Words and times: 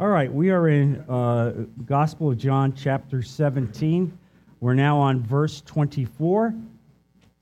All 0.00 0.06
right, 0.06 0.32
we 0.32 0.50
are 0.50 0.68
in 0.68 1.00
uh, 1.10 1.64
Gospel 1.84 2.30
of 2.30 2.38
John, 2.38 2.72
chapter 2.72 3.20
17. 3.20 4.16
We're 4.60 4.74
now 4.74 4.96
on 4.96 5.24
verse 5.24 5.60
24. 5.62 6.54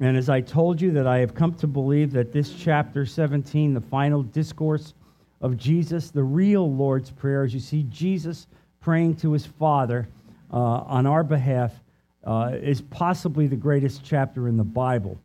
And 0.00 0.16
as 0.16 0.30
I 0.30 0.40
told 0.40 0.80
you, 0.80 0.90
that 0.92 1.06
I 1.06 1.19
have 1.19 1.34
come 1.34 1.53
to 1.56 1.66
believe 1.66 2.12
that 2.12 2.32
this 2.32 2.54
chapter 2.54 3.04
17, 3.04 3.74
the 3.74 3.80
final 3.82 4.22
discourse 4.22 4.95
of 5.42 5.58
Jesus, 5.58 6.11
the 6.11 6.22
real 6.22 6.72
Lord's 6.74 7.11
Prayer, 7.11 7.45
as 7.45 7.53
you 7.53 7.61
see 7.61 7.82
Jesus 7.90 8.46
praying 8.80 9.16
to 9.16 9.32
his 9.32 9.45
Father 9.45 10.09
uh, 10.50 10.57
on 10.57 11.04
our 11.04 11.25
behalf, 11.25 11.75
uh, 12.25 12.52
is 12.54 12.80
possibly 12.80 13.46
the 13.46 13.57
greatest 13.57 14.02
chapter 14.02 14.48
in 14.48 14.57
the 14.57 14.64
Bible. 14.64 15.18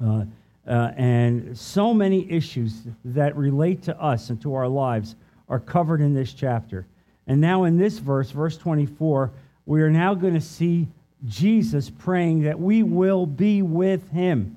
Uh, 0.00 0.24
uh, 0.68 0.92
and 0.96 1.58
so 1.58 1.92
many 1.92 2.30
issues 2.30 2.82
that 3.04 3.36
relate 3.36 3.82
to 3.82 4.00
us 4.00 4.30
and 4.30 4.40
to 4.42 4.54
our 4.54 4.68
lives 4.68 5.16
are 5.48 5.60
covered 5.60 6.00
in 6.00 6.14
this 6.14 6.32
chapter. 6.32 6.86
And 7.26 7.40
now, 7.40 7.64
in 7.64 7.76
this 7.76 7.98
verse, 7.98 8.30
verse 8.30 8.56
24, 8.56 9.32
we 9.64 9.82
are 9.82 9.90
now 9.90 10.14
going 10.14 10.34
to 10.34 10.40
see 10.40 10.86
Jesus 11.24 11.90
praying 11.90 12.42
that 12.42 12.58
we 12.58 12.82
will 12.82 13.26
be 13.26 13.62
with 13.62 14.10
him. 14.10 14.56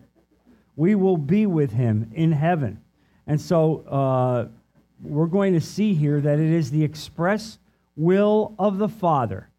We 0.76 0.96
will 0.96 1.18
be 1.18 1.46
with 1.46 1.72
him 1.72 2.12
in 2.14 2.32
heaven. 2.32 2.82
And 3.28 3.40
so 3.40 3.80
uh, 3.88 4.48
we're 5.04 5.28
going 5.28 5.54
to 5.54 5.62
see 5.62 5.94
here 5.94 6.22
that 6.22 6.40
it 6.40 6.52
is 6.52 6.72
the 6.72 6.84
express 6.84 7.58
will 7.96 8.54
of 8.58 8.78
the 8.78 8.88
Father, 8.88 9.50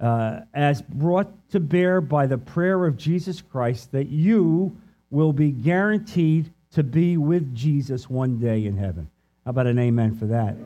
uh, 0.00 0.40
as 0.52 0.82
brought 0.82 1.28
to 1.50 1.60
bear 1.60 2.00
by 2.00 2.26
the 2.26 2.38
prayer 2.38 2.86
of 2.86 2.96
Jesus 2.96 3.40
Christ, 3.40 3.92
that 3.92 4.08
you 4.08 4.76
will 5.10 5.32
be 5.32 5.50
guaranteed 5.50 6.52
to 6.72 6.82
be 6.82 7.16
with 7.16 7.54
Jesus 7.54 8.08
one 8.10 8.38
day 8.38 8.66
in 8.66 8.76
heaven. 8.76 9.08
How 9.44 9.50
about 9.50 9.66
an 9.66 9.78
amen 9.78 10.16
for 10.16 10.26
that? 10.26 10.56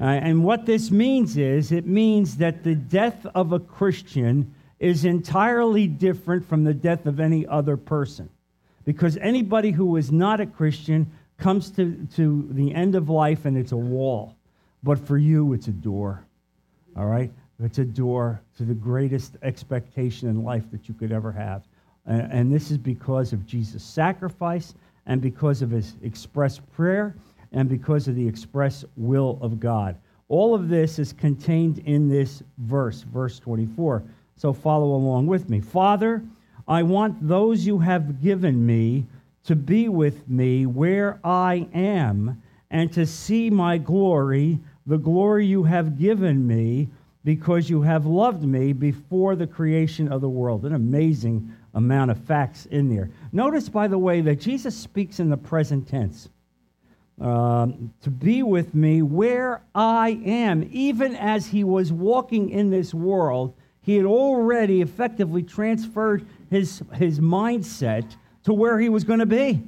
Uh, 0.00 0.04
and 0.04 0.44
what 0.44 0.66
this 0.66 0.90
means 0.90 1.36
is 1.36 1.72
it 1.72 1.86
means 1.86 2.36
that 2.36 2.62
the 2.64 2.74
death 2.74 3.26
of 3.34 3.52
a 3.52 3.60
Christian 3.60 4.54
is 4.78 5.04
entirely 5.04 5.86
different 5.86 6.44
from 6.48 6.64
the 6.64 6.74
death 6.74 7.06
of 7.06 7.18
any 7.20 7.46
other 7.46 7.76
person. 7.76 8.28
Because 8.84 9.16
anybody 9.18 9.70
who 9.70 9.96
is 9.96 10.10
not 10.10 10.40
a 10.40 10.46
Christian 10.46 11.10
comes 11.36 11.70
to, 11.72 12.06
to 12.14 12.48
the 12.52 12.74
end 12.74 12.94
of 12.94 13.08
life 13.08 13.44
and 13.44 13.56
it's 13.56 13.72
a 13.72 13.76
wall. 13.76 14.36
But 14.82 14.98
for 14.98 15.18
you, 15.18 15.52
it's 15.52 15.68
a 15.68 15.72
door. 15.72 16.24
All 16.96 17.06
right? 17.06 17.32
It's 17.60 17.78
a 17.78 17.84
door 17.84 18.40
to 18.56 18.64
the 18.64 18.74
greatest 18.74 19.36
expectation 19.42 20.28
in 20.28 20.44
life 20.44 20.70
that 20.70 20.88
you 20.88 20.94
could 20.94 21.10
ever 21.10 21.32
have. 21.32 21.62
And, 22.06 22.32
and 22.32 22.52
this 22.52 22.70
is 22.70 22.78
because 22.78 23.32
of 23.32 23.46
Jesus' 23.46 23.82
sacrifice 23.82 24.74
and 25.06 25.20
because 25.20 25.60
of 25.62 25.70
his 25.70 25.94
express 26.02 26.58
prayer 26.58 27.16
and 27.52 27.68
because 27.68 28.08
of 28.08 28.14
the 28.14 28.26
express 28.26 28.84
will 28.96 29.38
of 29.40 29.60
God. 29.60 29.96
All 30.28 30.54
of 30.54 30.68
this 30.68 30.98
is 30.98 31.12
contained 31.12 31.78
in 31.80 32.08
this 32.08 32.42
verse, 32.58 33.02
verse 33.02 33.38
24. 33.38 34.02
So 34.36 34.52
follow 34.52 34.94
along 34.94 35.26
with 35.26 35.48
me. 35.48 35.60
Father, 35.60 36.22
I 36.66 36.82
want 36.82 37.26
those 37.26 37.66
you 37.66 37.78
have 37.78 38.22
given 38.22 38.64
me 38.64 39.06
to 39.44 39.56
be 39.56 39.88
with 39.88 40.28
me 40.28 40.66
where 40.66 41.18
I 41.24 41.66
am 41.72 42.42
and 42.70 42.92
to 42.92 43.06
see 43.06 43.48
my 43.48 43.78
glory, 43.78 44.58
the 44.86 44.98
glory 44.98 45.46
you 45.46 45.62
have 45.64 45.98
given 45.98 46.46
me, 46.46 46.88
because 47.24 47.70
you 47.70 47.80
have 47.82 48.04
loved 48.06 48.44
me 48.44 48.72
before 48.74 49.34
the 49.34 49.46
creation 49.46 50.12
of 50.12 50.20
the 50.20 50.28
world. 50.28 50.66
An 50.66 50.74
amazing 50.74 51.50
amount 51.74 52.10
of 52.10 52.18
facts 52.18 52.66
in 52.66 52.94
there. 52.94 53.10
Notice, 53.32 53.68
by 53.68 53.88
the 53.88 53.98
way, 53.98 54.20
that 54.20 54.40
Jesus 54.40 54.76
speaks 54.76 55.20
in 55.20 55.30
the 55.30 55.36
present 55.36 55.88
tense. 55.88 56.28
Um, 57.20 57.92
to 58.02 58.10
be 58.10 58.44
with 58.44 58.74
me 58.74 59.02
where 59.02 59.62
I 59.74 60.20
am. 60.24 60.68
Even 60.70 61.16
as 61.16 61.48
he 61.48 61.64
was 61.64 61.92
walking 61.92 62.50
in 62.50 62.70
this 62.70 62.94
world, 62.94 63.54
he 63.80 63.96
had 63.96 64.06
already 64.06 64.82
effectively 64.82 65.42
transferred 65.42 66.24
his, 66.48 66.82
his 66.94 67.18
mindset 67.18 68.04
to 68.44 68.52
where 68.52 68.78
he 68.78 68.88
was 68.88 69.02
going 69.02 69.18
to 69.18 69.26
be, 69.26 69.60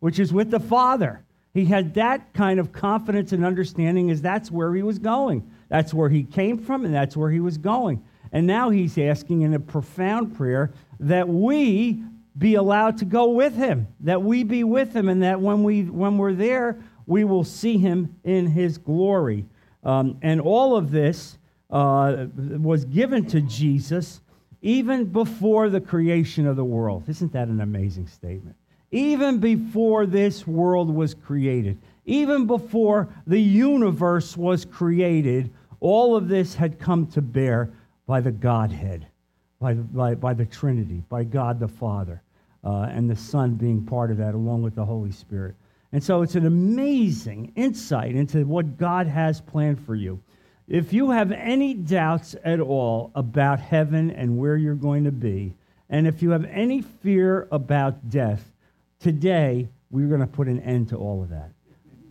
which 0.00 0.18
is 0.18 0.32
with 0.32 0.50
the 0.50 0.58
Father. 0.58 1.22
He 1.54 1.64
had 1.64 1.94
that 1.94 2.32
kind 2.34 2.58
of 2.58 2.72
confidence 2.72 3.32
and 3.32 3.44
understanding 3.44 4.10
as 4.10 4.20
that's 4.20 4.50
where 4.50 4.74
he 4.74 4.82
was 4.82 4.98
going. 4.98 5.48
That's 5.68 5.94
where 5.94 6.08
he 6.08 6.24
came 6.24 6.58
from, 6.58 6.84
and 6.84 6.92
that's 6.92 7.16
where 7.16 7.30
he 7.30 7.40
was 7.40 7.56
going. 7.56 8.04
And 8.32 8.46
now 8.46 8.70
he's 8.70 8.98
asking 8.98 9.42
in 9.42 9.54
a 9.54 9.60
profound 9.60 10.36
prayer 10.36 10.72
that 11.00 11.28
we 11.28 12.02
be 12.36 12.56
allowed 12.56 12.98
to 12.98 13.04
go 13.04 13.30
with 13.30 13.54
him, 13.54 13.86
that 14.00 14.22
we 14.22 14.44
be 14.44 14.64
with 14.64 14.94
him, 14.94 15.08
and 15.08 15.22
that 15.22 15.40
when, 15.40 15.62
we, 15.62 15.84
when 15.84 16.18
we're 16.18 16.34
there, 16.34 16.78
we 17.06 17.24
will 17.24 17.44
see 17.44 17.78
him 17.78 18.16
in 18.24 18.46
his 18.46 18.78
glory. 18.78 19.44
Um, 19.84 20.18
and 20.22 20.40
all 20.40 20.76
of 20.76 20.90
this 20.90 21.38
uh, 21.70 22.26
was 22.36 22.84
given 22.84 23.26
to 23.26 23.40
Jesus 23.40 24.20
even 24.62 25.04
before 25.04 25.68
the 25.68 25.80
creation 25.80 26.46
of 26.46 26.56
the 26.56 26.64
world. 26.64 27.04
Isn't 27.08 27.32
that 27.32 27.48
an 27.48 27.60
amazing 27.60 28.08
statement? 28.08 28.56
Even 28.90 29.38
before 29.38 30.06
this 30.06 30.46
world 30.46 30.92
was 30.92 31.14
created, 31.14 31.78
even 32.04 32.46
before 32.46 33.08
the 33.26 33.40
universe 33.40 34.36
was 34.36 34.64
created, 34.64 35.52
all 35.80 36.16
of 36.16 36.28
this 36.28 36.54
had 36.54 36.78
come 36.78 37.06
to 37.08 37.20
bear 37.20 37.70
by 38.06 38.20
the 38.20 38.30
Godhead, 38.32 39.06
by, 39.60 39.74
by, 39.74 40.14
by 40.14 40.34
the 40.34 40.46
Trinity, 40.46 41.02
by 41.08 41.24
God 41.24 41.58
the 41.60 41.68
Father, 41.68 42.22
uh, 42.64 42.88
and 42.90 43.10
the 43.10 43.16
Son 43.16 43.54
being 43.54 43.84
part 43.84 44.10
of 44.10 44.16
that, 44.16 44.34
along 44.34 44.62
with 44.62 44.74
the 44.74 44.84
Holy 44.84 45.12
Spirit. 45.12 45.54
And 45.92 46.02
so 46.02 46.22
it's 46.22 46.34
an 46.34 46.46
amazing 46.46 47.52
insight 47.56 48.14
into 48.14 48.44
what 48.44 48.76
God 48.76 49.06
has 49.06 49.40
planned 49.40 49.80
for 49.84 49.94
you. 49.94 50.20
If 50.68 50.92
you 50.92 51.10
have 51.10 51.30
any 51.30 51.74
doubts 51.74 52.34
at 52.44 52.60
all 52.60 53.12
about 53.14 53.60
heaven 53.60 54.10
and 54.10 54.36
where 54.36 54.56
you're 54.56 54.74
going 54.74 55.04
to 55.04 55.12
be, 55.12 55.54
and 55.88 56.06
if 56.06 56.22
you 56.22 56.30
have 56.30 56.44
any 56.46 56.82
fear 56.82 57.46
about 57.52 58.10
death, 58.10 58.44
today 58.98 59.68
we're 59.90 60.08
going 60.08 60.20
to 60.20 60.26
put 60.26 60.48
an 60.48 60.60
end 60.60 60.88
to 60.88 60.96
all 60.96 61.22
of 61.22 61.28
that. 61.28 61.50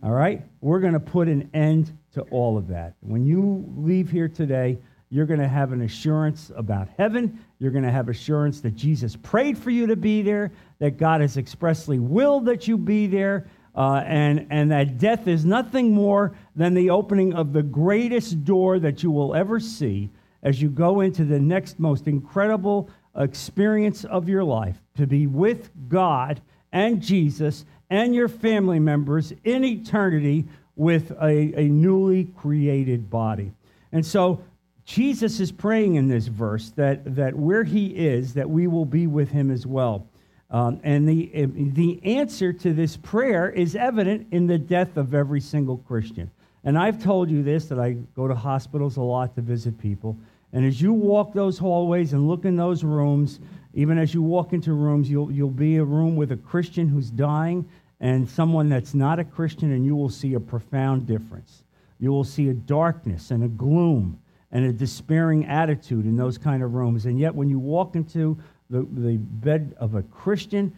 All 0.02 0.12
right? 0.12 0.42
We're 0.62 0.80
going 0.80 0.94
to 0.94 1.00
put 1.00 1.28
an 1.28 1.50
end 1.52 1.96
to 2.14 2.22
all 2.22 2.56
of 2.56 2.68
that. 2.68 2.94
When 3.00 3.26
you 3.26 3.64
leave 3.76 4.10
here 4.10 4.28
today, 4.28 4.78
you're 5.10 5.26
going 5.26 5.40
to 5.40 5.48
have 5.48 5.72
an 5.72 5.82
assurance 5.82 6.50
about 6.56 6.88
heaven. 6.96 7.38
You're 7.58 7.70
going 7.70 7.84
to 7.84 7.92
have 7.92 8.08
assurance 8.08 8.60
that 8.62 8.74
Jesus 8.74 9.16
prayed 9.16 9.56
for 9.56 9.70
you 9.70 9.86
to 9.86 9.96
be 9.96 10.22
there, 10.22 10.50
that 10.78 10.96
God 10.96 11.20
has 11.20 11.36
expressly 11.36 11.98
willed 11.98 12.46
that 12.46 12.66
you 12.66 12.76
be 12.78 13.06
there, 13.06 13.46
uh, 13.76 14.02
and, 14.06 14.46
and 14.50 14.70
that 14.70 14.98
death 14.98 15.28
is 15.28 15.44
nothing 15.44 15.92
more 15.92 16.34
than 16.54 16.74
the 16.74 16.90
opening 16.90 17.34
of 17.34 17.52
the 17.52 17.62
greatest 17.62 18.44
door 18.44 18.78
that 18.78 19.02
you 19.02 19.10
will 19.10 19.34
ever 19.34 19.60
see 19.60 20.10
as 20.42 20.62
you 20.62 20.70
go 20.70 21.00
into 21.00 21.24
the 21.24 21.38
next 21.38 21.78
most 21.78 22.06
incredible 22.06 22.88
experience 23.16 24.04
of 24.04 24.28
your 24.28 24.44
life 24.44 24.80
to 24.96 25.06
be 25.06 25.26
with 25.26 25.70
God 25.88 26.40
and 26.72 27.02
Jesus 27.02 27.64
and 27.90 28.14
your 28.14 28.28
family 28.28 28.78
members 28.78 29.32
in 29.44 29.64
eternity 29.64 30.46
with 30.74 31.10
a, 31.22 31.52
a 31.60 31.68
newly 31.68 32.24
created 32.24 33.08
body. 33.10 33.52
And 33.92 34.04
so 34.04 34.42
Jesus 34.84 35.40
is 35.40 35.50
praying 35.50 35.96
in 35.96 36.08
this 36.08 36.26
verse 36.26 36.70
that, 36.76 37.16
that 37.16 37.34
where 37.34 37.64
he 37.64 37.86
is, 37.88 38.34
that 38.34 38.48
we 38.48 38.66
will 38.66 38.84
be 38.84 39.06
with 39.06 39.30
him 39.30 39.50
as 39.50 39.66
well. 39.66 40.06
Um, 40.50 40.80
and 40.84 41.08
the, 41.08 41.46
the 41.46 42.00
answer 42.04 42.52
to 42.52 42.72
this 42.72 42.96
prayer 42.96 43.50
is 43.50 43.74
evident 43.74 44.28
in 44.30 44.46
the 44.46 44.58
death 44.58 44.96
of 44.96 45.14
every 45.14 45.40
single 45.40 45.78
Christian. 45.78 46.30
And 46.62 46.78
I've 46.78 47.02
told 47.02 47.30
you 47.30 47.42
this 47.42 47.66
that 47.66 47.78
I 47.78 47.92
go 48.14 48.28
to 48.28 48.34
hospitals 48.34 48.96
a 48.96 49.02
lot 49.02 49.34
to 49.36 49.40
visit 49.40 49.78
people. 49.78 50.16
And 50.52 50.64
as 50.64 50.80
you 50.80 50.92
walk 50.92 51.32
those 51.32 51.58
hallways 51.58 52.12
and 52.12 52.28
look 52.28 52.44
in 52.44 52.56
those 52.56 52.84
rooms, 52.84 53.40
even 53.74 53.98
as 53.98 54.14
you 54.14 54.22
walk 54.22 54.52
into 54.52 54.72
rooms, 54.72 55.10
you'll, 55.10 55.30
you'll 55.30 55.50
be 55.50 55.76
a 55.76 55.84
room 55.84 56.16
with 56.16 56.32
a 56.32 56.36
Christian 56.36 56.88
who's 56.88 57.10
dying 57.10 57.68
and 58.00 58.28
someone 58.28 58.68
that's 58.68 58.94
not 58.94 59.18
a 59.18 59.24
Christian, 59.24 59.72
and 59.72 59.84
you 59.84 59.96
will 59.96 60.10
see 60.10 60.34
a 60.34 60.40
profound 60.40 61.06
difference. 61.06 61.64
You 61.98 62.10
will 62.10 62.24
see 62.24 62.48
a 62.48 62.54
darkness 62.54 63.30
and 63.30 63.44
a 63.44 63.48
gloom 63.48 64.20
and 64.52 64.64
a 64.66 64.72
despairing 64.72 65.46
attitude 65.46 66.04
in 66.04 66.16
those 66.16 66.38
kind 66.38 66.62
of 66.62 66.74
rooms. 66.74 67.06
And 67.06 67.18
yet, 67.18 67.34
when 67.34 67.48
you 67.48 67.58
walk 67.58 67.96
into 67.96 68.38
the, 68.70 68.86
the 68.92 69.16
bed 69.16 69.74
of 69.78 69.94
a 69.94 70.02
Christian, 70.02 70.76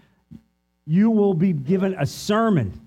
you 0.87 1.11
will 1.11 1.35
be 1.35 1.53
given 1.53 1.95
a 1.99 2.07
sermon. 2.07 2.81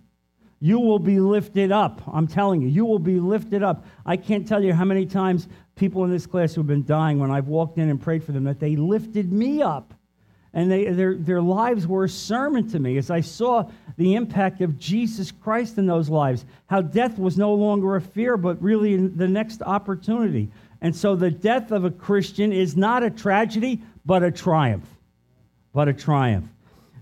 You 0.59 0.80
will 0.80 1.00
be 1.00 1.19
lifted 1.19 1.71
up. 1.71 2.01
I'm 2.12 2.27
telling 2.27 2.62
you, 2.62 2.68
you 2.68 2.86
will 2.86 3.00
be 3.00 3.19
lifted 3.19 3.63
up. 3.63 3.86
I 4.06 4.18
can't 4.18 4.48
tell 4.48 4.63
you 4.63 4.74
how 4.74 4.86
many 4.86 5.06
times 5.06 5.48
people 5.75 6.03
in 6.03 6.12
this 6.12 6.27
class 6.27 6.53
who 6.53 6.62
have 6.62 6.68
been 6.68 6.86
dying, 6.86 7.18
when 7.18 7.31
I've 7.31 7.48
walked 7.48 7.77
in 7.80 7.89
and 7.89 8.00
prayed 8.00 8.24
for 8.24 8.31
them, 8.31 8.44
that 8.44 8.59
they 8.59 8.75
lifted 8.75 9.31
me 9.31 9.62
up. 9.62 9.94
And 10.53 10.69
they, 10.69 10.86
their, 10.86 11.15
their 11.15 11.42
lives 11.42 11.88
were 11.88 12.03
a 12.03 12.09
sermon 12.09 12.69
to 12.71 12.80
me 12.80 12.98
as 12.98 13.09
I 13.09 13.21
saw 13.21 13.69
the 13.98 14.15
impact 14.15 14.62
of 14.62 14.77
Jesus 14.77 15.31
Christ 15.31 15.77
in 15.77 15.86
those 15.86 16.09
lives, 16.09 16.45
how 16.68 16.81
death 16.81 17.18
was 17.18 17.38
no 17.38 17.53
longer 17.53 17.95
a 17.95 18.01
fear, 18.01 18.36
but 18.36 18.62
really 18.62 19.07
the 19.07 19.27
next 19.27 19.62
opportunity. 19.62 20.50
And 20.81 20.95
so 20.95 21.15
the 21.15 21.31
death 21.31 21.71
of 21.71 21.86
a 21.86 21.92
Christian 21.92 22.51
is 22.51 22.75
not 22.75 23.01
a 23.03 23.09
tragedy, 23.09 23.81
but 24.06 24.24
a 24.24 24.31
triumph. 24.31 24.88
But 25.74 25.88
a 25.88 25.94
triumph. 25.94 26.50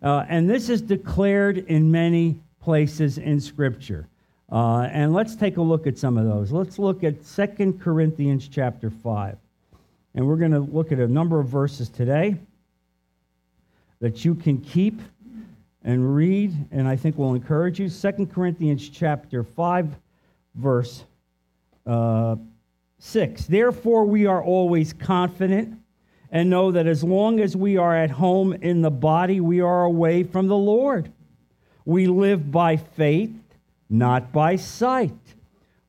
Uh, 0.02 0.26
and 0.30 0.50
this 0.50 0.70
is 0.70 0.82
declared 0.82 1.58
in 1.58 1.92
many 1.92 2.40
places 2.62 3.18
in 3.18 3.40
Scripture. 3.40 4.08
Uh, 4.52 4.88
and 4.92 5.14
let's 5.14 5.36
take 5.36 5.58
a 5.58 5.62
look 5.62 5.88
at 5.88 5.98
some 5.98 6.18
of 6.18 6.26
those. 6.26 6.52
Let's 6.52 6.80
look 6.80 7.04
at 7.04 7.26
2 7.26 7.74
Corinthians 7.82 8.48
chapter 8.48 8.90
5. 8.90 9.38
And 10.16 10.28
we're 10.28 10.38
going 10.38 10.52
to 10.52 10.60
look 10.60 10.92
at 10.92 11.00
a 11.00 11.08
number 11.08 11.40
of 11.40 11.48
verses 11.48 11.90
today 11.90 12.38
that 14.00 14.26
you 14.26 14.34
can 14.34 14.60
keep 14.60 15.00
and 15.84 16.16
read, 16.16 16.54
and 16.72 16.88
I 16.88 16.96
think 16.96 17.18
will 17.18 17.36
encourage 17.36 17.80
you. 17.80 17.90
2 17.90 18.28
Corinthians 18.34 18.90
chapter 18.90 19.44
5, 19.44 19.96
verse 20.56 21.04
uh, 21.86 22.36
6. 22.98 23.46
Therefore, 23.46 24.06
we 24.06 24.26
are 24.26 24.44
always 24.44 24.94
confident 24.94 25.78
and 26.32 26.50
know 26.50 26.72
that 26.72 26.88
as 26.88 27.04
long 27.04 27.40
as 27.40 27.56
we 27.56 27.78
are 27.78 27.96
at 27.96 28.12
home 28.12 28.54
in 28.54 28.82
the 28.82 28.92
body, 28.92 29.40
we 29.40 29.62
are 29.62 29.84
away 29.84 30.24
from 30.24 30.48
the 30.48 30.58
Lord. 30.58 31.12
We 31.86 32.08
live 32.08 32.52
by 32.52 32.78
faith, 32.78 33.34
not 33.90 34.32
by 34.32 34.56
sight. 34.56 35.18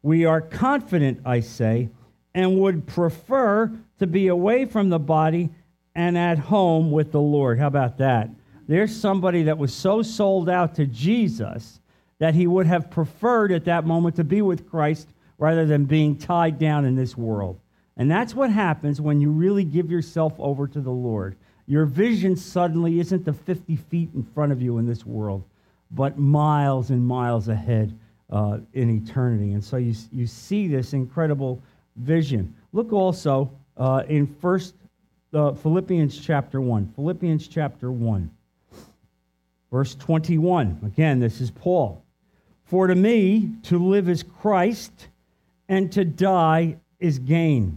We 0.03 0.25
are 0.25 0.41
confident, 0.41 1.21
I 1.27 1.41
say, 1.41 1.91
and 2.35 2.59
would 2.61 2.87
prefer 2.87 3.71
to 3.99 4.07
be 4.07 4.29
away 4.29 4.65
from 4.65 4.89
the 4.89 4.99
body 4.99 5.51
and 5.95 6.17
at 6.17 6.39
home 6.39 6.91
with 6.91 7.13
the 7.13 7.21
Lord. 7.21 7.59
How 7.59 7.67
about 7.67 7.99
that? 7.99 8.31
There's 8.67 8.95
somebody 8.95 9.43
that 9.43 9.59
was 9.59 9.75
so 9.75 10.01
sold 10.01 10.49
out 10.49 10.77
to 10.77 10.87
Jesus 10.87 11.81
that 12.19 12.35
he 12.35 12.47
would 12.47 12.67
have 12.67 12.91
preferred 12.91 13.53
at 13.53 13.65
that 13.65 13.85
moment 13.85 14.17
to 14.17 14.25
be 14.25 14.41
with 14.41 14.71
Christ 14.71 15.09
rather 15.39 15.67
than 15.67 15.87
being 15.87 16.17
tied 16.17 16.59
down 16.59 16.85
in 16.85 16.95
this 16.95 17.17
world. 17.17 17.59
And 18.01 18.11
that's 18.11 18.35
what 18.35 18.49
happens 18.49 18.99
when 18.99 19.21
you 19.21 19.31
really 19.31 19.63
give 19.63 19.91
yourself 19.91 20.33
over 20.39 20.67
to 20.67 20.81
the 20.81 20.91
Lord. 20.91 21.37
Your 21.67 21.85
vision 21.85 22.35
suddenly 22.35 22.99
isn't 22.99 23.27
the 23.27 23.35
50 23.35 23.77
feet 23.77 24.09
in 24.15 24.23
front 24.23 24.53
of 24.53 24.63
you 24.63 24.79
in 24.79 24.87
this 24.87 25.05
world, 25.05 25.45
but 25.91 26.19
miles 26.19 26.89
and 26.89 27.07
miles 27.07 27.49
ahead 27.49 27.95
uh, 28.31 28.61
in 28.73 28.89
eternity. 28.89 29.53
And 29.53 29.63
so 29.63 29.77
you, 29.77 29.95
you 30.13 30.27
see 30.27 30.67
this 30.67 30.95
incredible 30.95 31.61
vision. 31.97 32.55
Look 32.73 32.91
also 32.95 33.51
uh, 33.77 34.05
in 34.09 34.27
First 34.27 34.77
uh, 35.35 35.53
Philippians 35.53 36.19
chapter 36.19 36.63
1. 36.63 36.95
Philippians 36.97 37.49
chapter 37.49 37.93
1, 37.93 38.31
verse 39.71 39.95
21. 39.97 40.81
Again, 40.87 41.21
this 41.21 41.43
is 41.43 41.51
Paul. 41.51 42.03
For 42.65 42.87
to 42.87 42.95
me, 42.95 43.51
to 43.65 43.79
live 43.79 44.09
is 44.09 44.23
Christ 44.23 45.09
and 45.69 45.93
to 45.93 46.07
die 46.07 46.79
is 46.99 47.19
gain. 47.19 47.77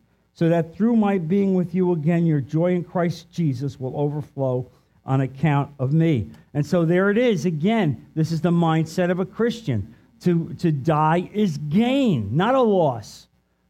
so 0.33 0.49
that 0.49 0.75
through 0.75 0.95
my 0.95 1.17
being 1.17 1.53
with 1.53 1.75
you 1.75 1.91
again, 1.91 2.25
your 2.25 2.41
joy 2.41 2.73
in 2.73 2.83
Christ 2.83 3.31
Jesus 3.31 3.79
will 3.79 3.97
overflow 3.99 4.69
on 5.05 5.21
account 5.21 5.71
of 5.79 5.93
me. 5.93 6.29
And 6.53 6.65
so 6.65 6.85
there 6.85 7.09
it 7.09 7.17
is. 7.17 7.45
Again, 7.45 8.05
this 8.15 8.31
is 8.31 8.41
the 8.41 8.51
mindset 8.51 9.11
of 9.11 9.19
a 9.19 9.25
Christian. 9.25 9.95
To, 10.21 10.53
to 10.59 10.71
die 10.71 11.29
is 11.33 11.57
gain, 11.57 12.35
not 12.35 12.55
a 12.55 12.61
loss. 12.61 13.27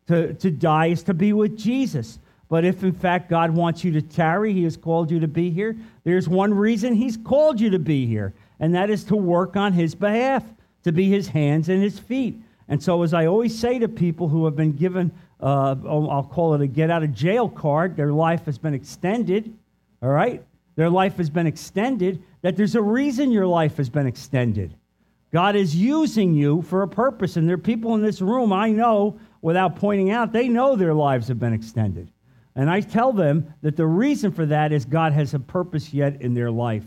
To, 0.08 0.34
to 0.34 0.52
die 0.52 0.88
is 0.88 1.04
to 1.04 1.14
be 1.14 1.32
with 1.32 1.58
Jesus. 1.58 2.20
But 2.50 2.66
if 2.66 2.84
in 2.84 2.92
fact 2.92 3.30
God 3.30 3.52
wants 3.52 3.84
you 3.86 3.94
to 3.94 4.02
tarry, 4.02 4.52
He 4.52 4.66
has 4.66 4.76
called 4.76 5.10
you 5.10 5.22
to 5.22 5.28
be 5.28 5.50
here, 5.50 5.78
there's 6.04 6.28
one 6.28 6.54
reason 6.54 6.94
He's 6.94 7.16
called 7.16 7.62
you 7.62 7.70
to 7.70 7.80
be 7.80 8.06
here, 8.06 8.34
and 8.60 8.76
that 8.76 8.90
is 8.90 9.06
to 9.06 9.16
work 9.16 9.56
on 9.56 9.72
His 9.72 9.96
behalf, 9.96 10.44
to 10.84 10.92
be 10.92 11.10
His 11.10 11.30
hands 11.30 11.70
and 11.70 11.82
His 11.82 11.98
feet. 11.98 12.42
And 12.68 12.84
so, 12.84 13.04
as 13.04 13.14
I 13.14 13.26
always 13.28 13.58
say 13.58 13.80
to 13.80 13.88
people 13.88 14.28
who 14.28 14.44
have 14.44 14.58
been 14.58 14.74
given 14.74 15.14
uh, 15.42 15.76
oh, 15.86 16.08
I'll 16.10 16.24
call 16.24 16.54
it 16.54 16.62
a 16.62 16.68
get 16.68 16.90
out 16.90 17.04
of 17.04 17.14
jail 17.14 17.50
card. 17.50 17.96
Their 17.96 18.14
life 18.14 18.46
has 18.46 18.58
been 18.58 18.74
extended, 18.74 19.54
all 20.02 20.10
right? 20.10 20.44
Their 20.76 20.90
life 20.90 21.18
has 21.18 21.30
been 21.30 21.48
extended, 21.48 22.24
that 22.42 22.56
there's 22.56 22.76
a 22.76 22.82
reason 22.82 23.32
your 23.32 23.48
life 23.48 23.78
has 23.78 23.90
been 23.90 24.08
extended. 24.08 24.76
God 25.32 25.56
is 25.56 25.76
using 25.76 26.34
you 26.34 26.62
for 26.64 26.84
a 26.84 26.88
purpose. 26.88 27.38
And 27.38 27.48
there 27.48 27.56
are 27.56 27.60
people 27.60 27.96
in 27.96 28.02
this 28.02 28.22
room 28.22 28.52
I 28.52 28.72
know, 28.72 29.20
without 29.42 29.76
pointing 29.76 30.12
out, 30.12 30.34
they 30.34 30.48
know 30.48 30.76
their 30.76 30.94
lives 30.94 31.28
have 31.30 31.40
been 31.40 31.54
extended. 31.54 32.12
And 32.56 32.70
I 32.70 32.82
tell 32.82 33.14
them 33.14 33.54
that 33.62 33.78
the 33.78 33.86
reason 33.86 34.32
for 34.32 34.46
that 34.46 34.72
is 34.74 34.86
God 34.86 35.14
has 35.14 35.34
a 35.34 35.40
purpose 35.40 35.94
yet 35.94 36.22
in 36.22 36.34
their 36.34 36.52
life. 36.52 36.84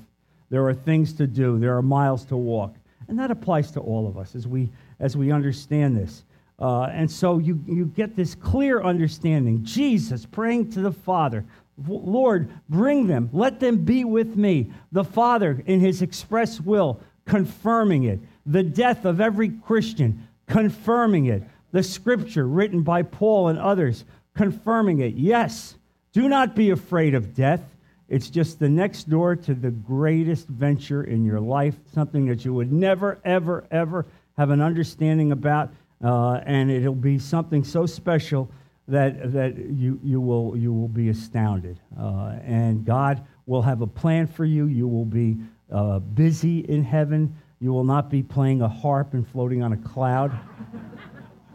There 0.51 0.67
are 0.69 0.75
things 0.75 1.15
to 1.15 1.27
do, 1.27 1.59
there 1.59 1.77
are 1.77 1.83
miles 1.83 2.25
to 2.27 2.37
walk. 2.37 2.77
And 3.09 3.19
that 3.19 3.31
applies 3.31 3.71
to 3.73 3.81
all 3.81 4.07
of 4.07 4.19
us 4.19 4.35
as 4.35 4.47
we, 4.47 4.71
as 5.01 5.17
we 5.17 5.33
understand 5.33 5.97
this. 5.97 6.25
Uh, 6.59 6.85
and 6.85 7.11
so 7.11 7.39
you, 7.39 7.61
you 7.67 7.87
get 7.87 8.15
this 8.15 8.35
clear 8.35 8.83
understanding. 8.83 9.65
Jesus 9.65 10.25
praying 10.25 10.71
to 10.73 10.81
the 10.81 10.93
Father, 10.93 11.45
Lord, 11.89 12.51
bring 12.69 13.09
them, 13.09 13.29
let 13.33 13.59
them 13.59 13.85
be 13.85 14.05
with 14.05 14.37
me. 14.37 14.71
The 14.93 15.05
Father, 15.05 15.63
in 15.67 15.81
his 15.81 16.03
express 16.03 16.61
will, 16.61 17.01
confirming 17.25 18.05
it. 18.05 18.21
The 18.47 18.63
death 18.63 19.05
of 19.05 19.21
every 19.21 19.49
Christian, 19.49 20.29
confirming 20.47 21.27
it. 21.27 21.43
The 21.73 21.83
scripture 21.83 22.47
written 22.47 22.83
by 22.83 23.03
Paul 23.03 23.49
and 23.49 23.59
others, 23.59 24.05
confirming 24.37 25.01
it. 25.01 25.15
Yes, 25.15 25.75
do 26.13 26.29
not 26.29 26.55
be 26.55 26.71
afraid 26.71 27.15
of 27.15 27.35
death. 27.35 27.63
It's 28.09 28.31
just 28.31 28.61
the 28.61 28.69
next 28.69 29.11
door 29.11 29.35
to 29.35 29.55
the 29.55 29.71
greatest 29.71 30.47
venture 30.47 31.03
in 31.03 31.25
your 31.25 31.41
life, 31.41 31.75
something 31.93 32.27
that 32.27 32.45
you 32.45 32.55
would 32.55 32.71
never, 32.71 33.19
ever, 33.25 33.65
ever 33.73 34.07
have 34.37 34.51
an 34.51 34.61
understanding 34.61 35.33
about 35.33 35.71
uh, 36.05 36.43
and 36.45 36.71
it'll 36.71 36.95
be 36.95 37.19
something 37.19 37.65
so 37.65 37.87
special 37.87 38.51
that, 38.89 39.33
that 39.33 39.57
you, 39.57 39.99
you, 40.03 40.21
will, 40.21 40.57
you 40.57 40.73
will 40.73 40.89
be 40.89 41.09
astounded. 41.09 41.81
Uh, 41.99 42.37
and 42.45 42.85
God 42.85 43.25
will 43.47 43.63
have 43.63 43.81
a 43.81 43.87
plan 43.87 44.27
for 44.27 44.45
you. 44.45 44.67
You 44.67 44.87
will 44.87 45.07
be 45.07 45.39
uh, 45.73 46.01
busy 46.01 46.61
in 46.61 46.85
heaven. 46.85 47.35
You 47.61 47.73
will 47.73 47.85
not 47.85 48.11
be 48.11 48.23
playing 48.23 48.61
a 48.61 48.69
harp 48.69 49.15
and 49.15 49.27
floating 49.27 49.63
on 49.63 49.73
a 49.73 49.79
cloud. 49.79 50.39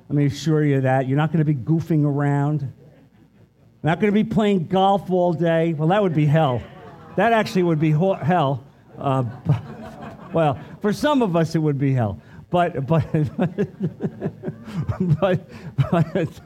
Let 0.10 0.16
me 0.16 0.26
assure 0.26 0.66
you 0.66 0.82
that. 0.82 1.08
You're 1.08 1.18
not 1.18 1.32
going 1.32 1.46
to 1.46 1.54
be 1.54 1.54
goofing 1.54 2.04
around. 2.04 2.62
You're 2.62 2.72
not 3.84 4.00
going 4.00 4.12
to 4.12 4.24
be 4.24 4.28
playing 4.28 4.66
golf 4.66 5.12
all 5.12 5.34
day. 5.34 5.74
Well, 5.74 5.90
that 5.90 6.02
would 6.02 6.16
be 6.16 6.26
hell. 6.26 6.64
That 7.16 7.34
actually 7.34 7.64
would 7.64 7.80
be 7.80 7.92
ho- 7.92 8.16
hell. 8.16 8.64
Uh, 8.98 9.26
well, 10.34 10.60
for 10.82 10.92
some 10.92 11.22
of 11.22 11.36
us, 11.36 11.54
it 11.54 11.60
would 11.60 11.78
be 11.78 11.94
hell. 11.94 12.20
But 12.50 12.86
but 12.88 13.06
but 15.20 15.40
but 15.92 16.42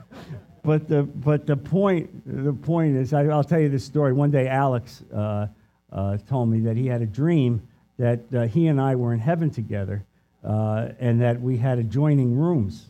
but 0.63 0.87
the 0.87 1.03
but 1.03 1.45
the 1.45 1.57
point 1.57 2.45
the 2.45 2.53
point 2.53 2.95
is 2.95 3.13
I, 3.13 3.23
will 3.23 3.43
tell 3.43 3.59
you 3.59 3.69
this 3.69 3.85
story. 3.85 4.13
One 4.13 4.31
day, 4.31 4.47
Alex 4.47 5.03
uh, 5.13 5.47
uh, 5.91 6.17
told 6.29 6.49
me 6.49 6.61
that 6.61 6.75
he 6.75 6.87
had 6.87 7.01
a 7.01 7.05
dream 7.05 7.67
that 7.97 8.19
uh, 8.33 8.47
he 8.47 8.67
and 8.67 8.81
I 8.81 8.95
were 8.95 9.13
in 9.13 9.19
heaven 9.19 9.49
together, 9.49 10.03
uh, 10.43 10.89
and 10.99 11.21
that 11.21 11.39
we 11.41 11.57
had 11.57 11.79
adjoining 11.79 12.35
rooms, 12.35 12.87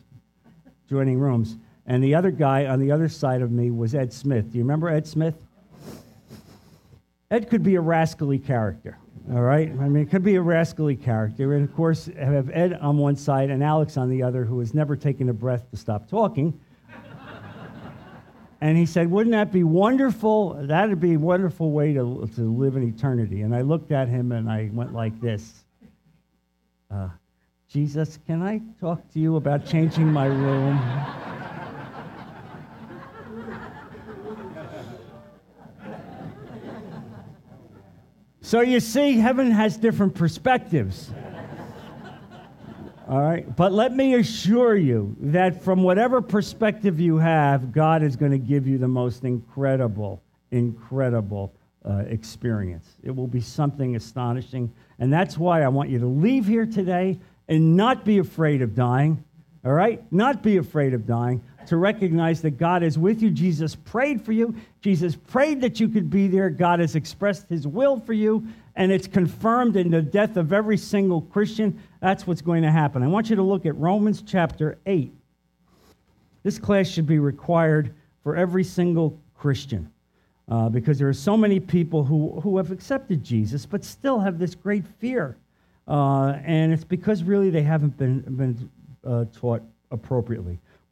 joining 0.88 1.18
rooms. 1.18 1.56
And 1.86 2.02
the 2.02 2.14
other 2.14 2.30
guy 2.30 2.66
on 2.66 2.80
the 2.80 2.90
other 2.90 3.08
side 3.08 3.42
of 3.42 3.50
me 3.52 3.70
was 3.70 3.94
Ed 3.94 4.12
Smith. 4.12 4.50
Do 4.50 4.58
you 4.58 4.64
remember 4.64 4.88
Ed 4.88 5.06
Smith? 5.06 5.34
Ed 7.30 7.50
could 7.50 7.62
be 7.62 7.74
a 7.74 7.80
rascally 7.80 8.38
character. 8.38 8.96
All 9.32 9.40
right? 9.40 9.70
I 9.70 9.88
mean, 9.88 10.02
it 10.02 10.10
could 10.10 10.22
be 10.22 10.34
a 10.34 10.42
rascally 10.42 10.96
character. 10.96 11.54
And 11.54 11.68
of 11.68 11.74
course, 11.74 12.10
have 12.18 12.50
Ed 12.50 12.74
on 12.74 12.98
one 12.98 13.16
side 13.16 13.50
and 13.50 13.64
Alex 13.64 13.96
on 13.96 14.10
the 14.10 14.22
other, 14.22 14.44
who 14.44 14.58
has 14.58 14.74
never 14.74 14.96
taken 14.96 15.30
a 15.30 15.32
breath 15.32 15.70
to 15.70 15.76
stop 15.76 16.08
talking. 16.08 16.58
and 18.60 18.76
he 18.76 18.84
said, 18.84 19.10
Wouldn't 19.10 19.32
that 19.32 19.50
be 19.50 19.64
wonderful? 19.64 20.54
That'd 20.66 21.00
be 21.00 21.14
a 21.14 21.18
wonderful 21.18 21.70
way 21.70 21.94
to, 21.94 22.28
to 22.36 22.40
live 22.42 22.76
in 22.76 22.86
eternity. 22.86 23.40
And 23.42 23.54
I 23.54 23.62
looked 23.62 23.92
at 23.92 24.08
him 24.08 24.32
and 24.32 24.50
I 24.50 24.70
went 24.72 24.92
like 24.92 25.18
this 25.20 25.64
uh, 26.90 27.08
Jesus, 27.68 28.20
can 28.26 28.40
I 28.42 28.60
talk 28.78 29.10
to 29.12 29.18
you 29.18 29.36
about 29.36 29.66
changing 29.66 30.06
my 30.06 30.26
room? 30.26 30.78
So 38.44 38.60
you 38.60 38.78
see, 38.78 39.16
heaven 39.16 39.50
has 39.52 39.78
different 39.78 40.14
perspectives. 40.14 41.10
All 43.08 43.22
right. 43.22 43.56
But 43.56 43.72
let 43.72 43.96
me 43.96 44.16
assure 44.16 44.76
you 44.76 45.16
that 45.20 45.64
from 45.64 45.82
whatever 45.82 46.20
perspective 46.20 47.00
you 47.00 47.16
have, 47.16 47.72
God 47.72 48.02
is 48.02 48.16
going 48.16 48.32
to 48.32 48.38
give 48.38 48.66
you 48.66 48.76
the 48.76 48.86
most 48.86 49.24
incredible, 49.24 50.22
incredible 50.50 51.54
uh, 51.88 52.04
experience. 52.06 52.86
It 53.02 53.16
will 53.16 53.26
be 53.26 53.40
something 53.40 53.96
astonishing. 53.96 54.70
And 54.98 55.10
that's 55.10 55.38
why 55.38 55.62
I 55.62 55.68
want 55.68 55.88
you 55.88 55.98
to 56.00 56.06
leave 56.06 56.46
here 56.46 56.66
today 56.66 57.18
and 57.48 57.78
not 57.78 58.04
be 58.04 58.18
afraid 58.18 58.60
of 58.60 58.74
dying. 58.74 59.24
All 59.64 59.72
right? 59.72 60.04
Not 60.12 60.42
be 60.42 60.58
afraid 60.58 60.92
of 60.92 61.06
dying, 61.06 61.42
to 61.68 61.76
recognize 61.76 62.42
that 62.42 62.52
God 62.52 62.82
is 62.82 62.98
with 62.98 63.22
you. 63.22 63.30
Jesus 63.30 63.74
prayed 63.74 64.22
for 64.22 64.32
you. 64.32 64.54
Jesus 64.80 65.16
prayed 65.16 65.60
that 65.60 65.80
you 65.80 65.88
could 65.88 66.10
be 66.10 66.28
there. 66.28 66.50
God 66.50 66.80
has 66.80 66.94
expressed 66.94 67.48
his 67.48 67.66
will 67.66 67.98
for 67.98 68.12
you, 68.12 68.46
and 68.76 68.92
it's 68.92 69.06
confirmed 69.06 69.76
in 69.76 69.90
the 69.90 70.02
death 70.02 70.36
of 70.36 70.52
every 70.52 70.76
single 70.76 71.22
Christian. 71.22 71.80
That's 72.00 72.26
what's 72.26 72.42
going 72.42 72.62
to 72.62 72.70
happen. 72.70 73.02
I 73.02 73.08
want 73.08 73.30
you 73.30 73.36
to 73.36 73.42
look 73.42 73.66
at 73.66 73.76
Romans 73.76 74.22
chapter 74.26 74.78
8. 74.86 75.12
This 76.42 76.58
class 76.58 76.86
should 76.88 77.06
be 77.06 77.18
required 77.18 77.94
for 78.22 78.36
every 78.36 78.64
single 78.64 79.18
Christian 79.34 79.90
uh, 80.48 80.68
because 80.68 80.98
there 80.98 81.08
are 81.08 81.12
so 81.12 81.36
many 81.36 81.58
people 81.60 82.04
who, 82.04 82.40
who 82.40 82.56
have 82.58 82.70
accepted 82.70 83.22
Jesus 83.24 83.66
but 83.66 83.84
still 83.84 84.18
have 84.18 84.38
this 84.38 84.54
great 84.54 84.86
fear. 84.98 85.36
Uh, 85.86 86.38
and 86.44 86.72
it's 86.72 86.84
because 86.84 87.22
really 87.22 87.50
they 87.50 87.62
haven't 87.62 87.96
been, 87.96 88.20
been 88.20 88.70
uh, 89.06 89.24
taught 89.38 89.62
appropriately. 89.90 90.58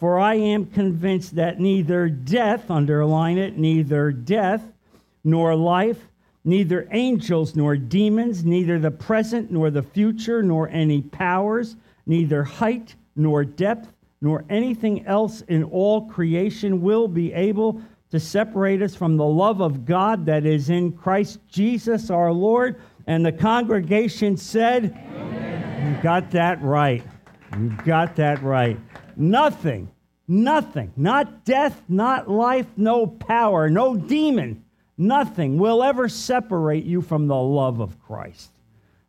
For 0.00 0.18
I 0.18 0.34
am 0.34 0.66
convinced 0.66 1.36
that 1.36 1.60
neither 1.60 2.08
death, 2.08 2.70
underline 2.70 3.36
it, 3.38 3.58
neither 3.58 4.10
death 4.10 4.62
nor 5.22 5.54
life, 5.54 6.08
neither 6.42 6.88
angels 6.90 7.54
nor 7.54 7.76
demons, 7.76 8.44
neither 8.44 8.78
the 8.78 8.90
present 8.90 9.50
nor 9.50 9.70
the 9.70 9.82
future, 9.82 10.42
nor 10.42 10.70
any 10.70 11.02
powers, 11.02 11.76
neither 12.06 12.42
height 12.42 12.94
nor 13.14 13.44
depth 13.44 13.92
nor 14.22 14.44
anything 14.50 15.06
else 15.06 15.42
in 15.48 15.64
all 15.64 16.06
creation 16.08 16.82
will 16.82 17.08
be 17.08 17.32
able 17.32 17.80
to 18.10 18.20
separate 18.20 18.82
us 18.82 18.94
from 18.94 19.16
the 19.16 19.24
love 19.24 19.60
of 19.60 19.84
God 19.84 20.26
that 20.26 20.44
is 20.44 20.68
in 20.68 20.92
Christ 20.92 21.38
Jesus 21.48 22.10
our 22.10 22.32
Lord. 22.32 22.80
And 23.06 23.24
the 23.24 23.32
congregation 23.32 24.36
said, 24.36 24.94
Amen. 25.14 25.96
You 25.96 26.02
got 26.02 26.30
that 26.32 26.60
right. 26.62 27.02
You 27.58 27.70
got 27.84 28.16
that 28.16 28.42
right. 28.42 28.78
Nothing, 29.16 29.90
nothing, 30.26 30.92
not 30.96 31.44
death, 31.44 31.82
not 31.88 32.30
life, 32.30 32.66
no 32.76 33.06
power, 33.06 33.68
no 33.68 33.96
demon, 33.96 34.64
nothing 34.96 35.58
will 35.58 35.82
ever 35.82 36.08
separate 36.08 36.84
you 36.84 37.02
from 37.02 37.26
the 37.26 37.36
love 37.36 37.80
of 37.80 38.00
Christ, 38.02 38.50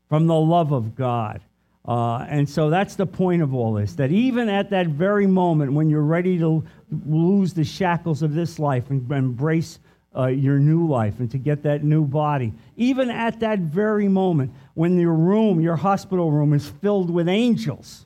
from 0.10 0.28
the 0.28 0.36
love 0.36 0.72
of 0.72 0.96
God. 0.96 1.42
Uh, 1.84 2.20
and 2.30 2.48
so 2.48 2.70
that's 2.70 2.96
the 2.96 3.08
point 3.08 3.42
of 3.42 3.56
all 3.56 3.74
this 3.74 3.96
that 3.96 4.12
even 4.12 4.50
at 4.50 4.70
that 4.70 4.86
very 4.88 5.26
moment 5.26 5.74
when 5.74 5.90
you're 5.90 6.04
ready 6.04 6.38
to 6.38 6.64
lose 7.08 7.54
the 7.54 7.64
shackles 7.64 8.22
of 8.22 8.36
this 8.36 8.60
life 8.60 8.92
and 8.92 9.12
embrace 9.12 9.80
uh, 10.16 10.28
your 10.28 10.60
new 10.60 10.88
life 10.88 11.20
and 11.20 11.32
to 11.32 11.38
get 11.38 11.64
that 11.64 11.84
new 11.84 12.04
body, 12.04 12.54
even 12.76 13.10
at 13.10 13.40
that 13.40 13.60
very 13.60 14.08
moment 14.08 14.52
when 14.74 15.00
your 15.00 15.14
room, 15.14 15.60
your 15.60 15.76
hospital 15.76 16.32
room, 16.32 16.54
is 16.54 16.68
filled 16.68 17.10
with 17.10 17.28
angels, 17.28 18.06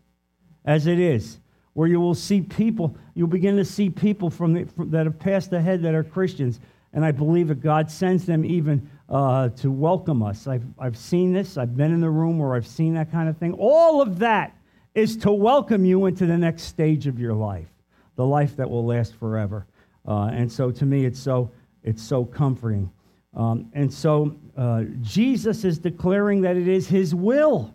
as 0.63 0.87
it 0.87 0.99
is, 0.99 1.39
where 1.75 1.89
you 1.89 1.99
will 1.99 2.15
see 2.15 2.41
people, 2.41 2.95
you'll 3.15 3.27
begin 3.27 3.57
to 3.57 3.65
see 3.65 3.89
people 3.89 4.29
from, 4.29 4.53
the, 4.53 4.63
from 4.63 4.89
that 4.91 5.05
have 5.05 5.19
passed 5.19 5.51
ahead 5.51 5.81
that 5.83 5.93
are 5.93 6.03
Christians. 6.03 6.61
And 6.93 7.03
I 7.03 7.11
believe 7.11 7.49
that 7.49 7.61
God 7.61 7.91
sends 7.91 8.25
them 8.25 8.45
even 8.45 8.89
uh, 9.09 9.49
to 9.49 9.69
welcome 9.69 10.23
us. 10.23 10.47
I've, 10.47 10.63
I've 10.79 10.95
seen 10.95 11.33
this. 11.33 11.57
I've 11.57 11.75
been 11.75 11.93
in 11.93 11.99
the 11.99 12.09
room 12.09 12.39
where 12.39 12.55
I've 12.55 12.65
seen 12.65 12.93
that 12.93 13.11
kind 13.11 13.27
of 13.27 13.37
thing. 13.37 13.53
All 13.59 14.01
of 14.01 14.19
that 14.19 14.55
is 14.93 15.17
to 15.17 15.31
welcome 15.33 15.83
you 15.83 16.05
into 16.05 16.25
the 16.25 16.37
next 16.37 16.63
stage 16.63 17.07
of 17.07 17.19
your 17.19 17.33
life, 17.33 17.67
the 18.15 18.25
life 18.25 18.55
that 18.55 18.69
will 18.69 18.85
last 18.85 19.13
forever. 19.15 19.67
Uh, 20.07 20.27
and 20.27 20.49
so 20.49 20.71
to 20.71 20.85
me, 20.85 21.03
it's 21.03 21.19
so, 21.19 21.51
it's 21.83 22.01
so 22.01 22.23
comforting. 22.23 22.89
Um, 23.33 23.69
and 23.73 23.93
so 23.93 24.33
uh, 24.55 24.83
Jesus 25.01 25.65
is 25.65 25.77
declaring 25.77 26.39
that 26.41 26.55
it 26.55 26.69
is 26.69 26.87
his 26.87 27.13
will 27.13 27.74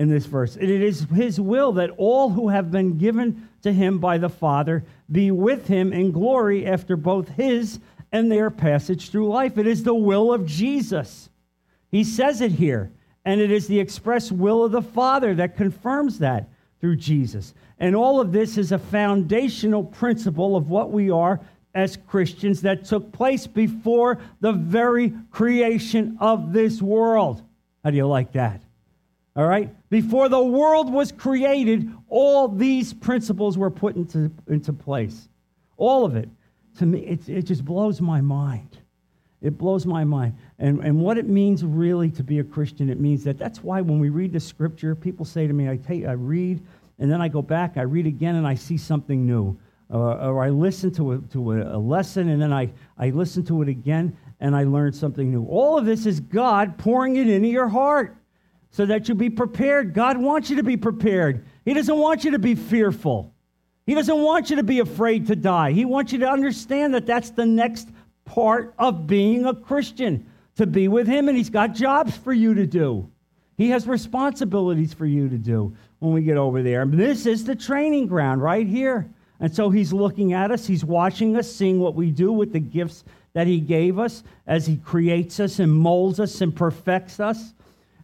in 0.00 0.08
this 0.08 0.24
verse. 0.24 0.56
It 0.56 0.70
is 0.70 1.06
his 1.14 1.38
will 1.38 1.72
that 1.72 1.90
all 1.98 2.30
who 2.30 2.48
have 2.48 2.70
been 2.70 2.96
given 2.96 3.50
to 3.60 3.70
him 3.70 3.98
by 3.98 4.16
the 4.16 4.30
Father 4.30 4.82
be 5.12 5.30
with 5.30 5.68
him 5.68 5.92
in 5.92 6.10
glory 6.10 6.66
after 6.66 6.96
both 6.96 7.28
his 7.28 7.80
and 8.10 8.32
their 8.32 8.50
passage 8.50 9.10
through 9.10 9.28
life. 9.28 9.58
It 9.58 9.66
is 9.66 9.82
the 9.82 9.94
will 9.94 10.32
of 10.32 10.46
Jesus. 10.46 11.28
He 11.90 12.02
says 12.02 12.40
it 12.40 12.52
here, 12.52 12.90
and 13.26 13.42
it 13.42 13.50
is 13.50 13.66
the 13.66 13.78
express 13.78 14.32
will 14.32 14.64
of 14.64 14.72
the 14.72 14.80
Father 14.80 15.34
that 15.34 15.58
confirms 15.58 16.18
that 16.20 16.48
through 16.80 16.96
Jesus. 16.96 17.52
And 17.78 17.94
all 17.94 18.22
of 18.22 18.32
this 18.32 18.56
is 18.56 18.72
a 18.72 18.78
foundational 18.78 19.84
principle 19.84 20.56
of 20.56 20.70
what 20.70 20.90
we 20.90 21.10
are 21.10 21.40
as 21.74 21.98
Christians 22.08 22.62
that 22.62 22.86
took 22.86 23.12
place 23.12 23.46
before 23.46 24.16
the 24.40 24.52
very 24.52 25.12
creation 25.30 26.16
of 26.20 26.54
this 26.54 26.80
world. 26.80 27.42
How 27.84 27.90
do 27.90 27.98
you 27.98 28.06
like 28.06 28.32
that? 28.32 28.62
All 29.36 29.46
right? 29.46 29.74
Before 29.90 30.28
the 30.28 30.42
world 30.42 30.92
was 30.92 31.10
created, 31.10 31.90
all 32.08 32.48
these 32.48 32.94
principles 32.94 33.58
were 33.58 33.70
put 33.70 33.96
into, 33.96 34.30
into 34.46 34.72
place. 34.72 35.28
All 35.76 36.04
of 36.04 36.14
it 36.16 36.28
to 36.78 36.86
me, 36.86 37.00
it, 37.00 37.28
it 37.28 37.42
just 37.42 37.64
blows 37.64 38.00
my 38.00 38.20
mind. 38.20 38.78
It 39.42 39.58
blows 39.58 39.86
my 39.86 40.04
mind. 40.04 40.34
And, 40.58 40.80
and 40.80 41.00
what 41.00 41.18
it 41.18 41.26
means 41.26 41.64
really 41.64 42.10
to 42.10 42.22
be 42.22 42.38
a 42.38 42.44
Christian, 42.44 42.90
it 42.90 43.00
means 43.00 43.24
that 43.24 43.38
that's 43.38 43.62
why 43.64 43.80
when 43.80 43.98
we 43.98 44.10
read 44.10 44.32
the 44.32 44.40
scripture, 44.40 44.94
people 44.94 45.24
say 45.24 45.46
to 45.46 45.52
me, 45.52 45.68
I, 45.68 45.76
take, 45.76 46.06
I 46.06 46.12
read, 46.12 46.62
and 46.98 47.10
then 47.10 47.20
I 47.20 47.28
go 47.28 47.42
back, 47.42 47.76
I 47.76 47.82
read 47.82 48.06
again, 48.06 48.36
and 48.36 48.46
I 48.46 48.54
see 48.54 48.76
something 48.76 49.26
new. 49.26 49.58
Uh, 49.92 50.28
or 50.28 50.44
I 50.44 50.50
listen 50.50 50.92
to, 50.92 51.12
a, 51.12 51.18
to 51.32 51.52
a 51.52 51.78
lesson, 51.78 52.28
and 52.28 52.40
then 52.40 52.52
I, 52.52 52.70
I 52.96 53.10
listen 53.10 53.44
to 53.46 53.60
it 53.62 53.68
again, 53.68 54.16
and 54.38 54.54
I 54.54 54.62
learn 54.62 54.92
something 54.92 55.30
new. 55.30 55.44
All 55.46 55.76
of 55.76 55.84
this 55.84 56.06
is 56.06 56.20
God 56.20 56.78
pouring 56.78 57.16
it 57.16 57.28
into 57.28 57.48
your 57.48 57.68
heart 57.68 58.16
so 58.70 58.86
that 58.86 59.08
you 59.08 59.14
be 59.14 59.30
prepared. 59.30 59.94
God 59.94 60.16
wants 60.16 60.50
you 60.50 60.56
to 60.56 60.62
be 60.62 60.76
prepared, 60.76 61.44
He 61.64 61.74
doesn't 61.74 61.96
want 61.96 62.24
you 62.24 62.32
to 62.32 62.38
be 62.38 62.54
fearful. 62.54 63.34
He 63.86 63.94
doesn't 63.94 64.22
want 64.22 64.50
you 64.50 64.56
to 64.56 64.62
be 64.62 64.78
afraid 64.78 65.26
to 65.26 65.36
die. 65.36 65.72
He 65.72 65.84
wants 65.84 66.12
you 66.12 66.20
to 66.20 66.28
understand 66.28 66.94
that 66.94 67.06
that's 67.06 67.30
the 67.30 67.46
next 67.46 67.88
part 68.24 68.72
of 68.78 69.06
being 69.06 69.46
a 69.46 69.54
Christian, 69.54 70.30
to 70.56 70.66
be 70.66 70.86
with 70.86 71.08
Him, 71.08 71.28
and 71.28 71.36
He's 71.36 71.50
got 71.50 71.74
jobs 71.74 72.16
for 72.16 72.32
you 72.32 72.54
to 72.54 72.66
do. 72.66 73.10
He 73.56 73.70
has 73.70 73.86
responsibilities 73.86 74.94
for 74.94 75.06
you 75.06 75.28
to 75.28 75.36
do 75.36 75.74
when 75.98 76.12
we 76.12 76.22
get 76.22 76.36
over 76.36 76.62
there. 76.62 76.86
This 76.86 77.26
is 77.26 77.44
the 77.44 77.56
training 77.56 78.06
ground 78.06 78.42
right 78.42 78.66
here. 78.66 79.10
And 79.40 79.54
so 79.54 79.70
He's 79.70 79.92
looking 79.92 80.34
at 80.34 80.50
us, 80.50 80.66
He's 80.66 80.84
watching 80.84 81.36
us, 81.36 81.50
seeing 81.50 81.80
what 81.80 81.94
we 81.94 82.10
do 82.10 82.30
with 82.30 82.52
the 82.52 82.60
gifts 82.60 83.04
that 83.32 83.46
He 83.46 83.58
gave 83.58 83.98
us 83.98 84.22
as 84.46 84.66
He 84.66 84.76
creates 84.76 85.40
us 85.40 85.58
and 85.58 85.72
molds 85.72 86.20
us 86.20 86.40
and 86.40 86.54
perfects 86.54 87.18
us 87.18 87.54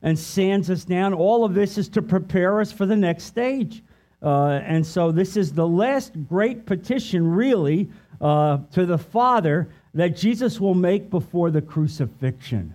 and 0.03 0.19
sands 0.19 0.71
us 0.71 0.85
down. 0.85 1.15
All 1.15 1.45
of 1.45 1.55
this 1.55 1.79
is 1.79 1.88
to 1.91 2.03
prepare 2.03 2.61
us 2.61 2.73
for 2.73 2.87
the 2.87 2.97
next 2.97 3.25
stage. 3.25 3.83
Uh, 4.23 4.61
and 4.65 4.85
so 4.85 5.12
this 5.12 5.37
is 5.37 5.53
the 5.53 5.67
last 5.67 6.12
great 6.29 6.67
petition, 6.67 7.31
really, 7.31 7.88
uh, 8.21 8.59
to 8.73 8.87
the 8.87 8.99
Father 8.99 9.69
that 9.95 10.17
Jesus 10.17 10.61
will 10.61 10.75
make 10.75 11.11
before 11.11 11.50
the 11.50 11.62
crucifixion. 11.62 12.75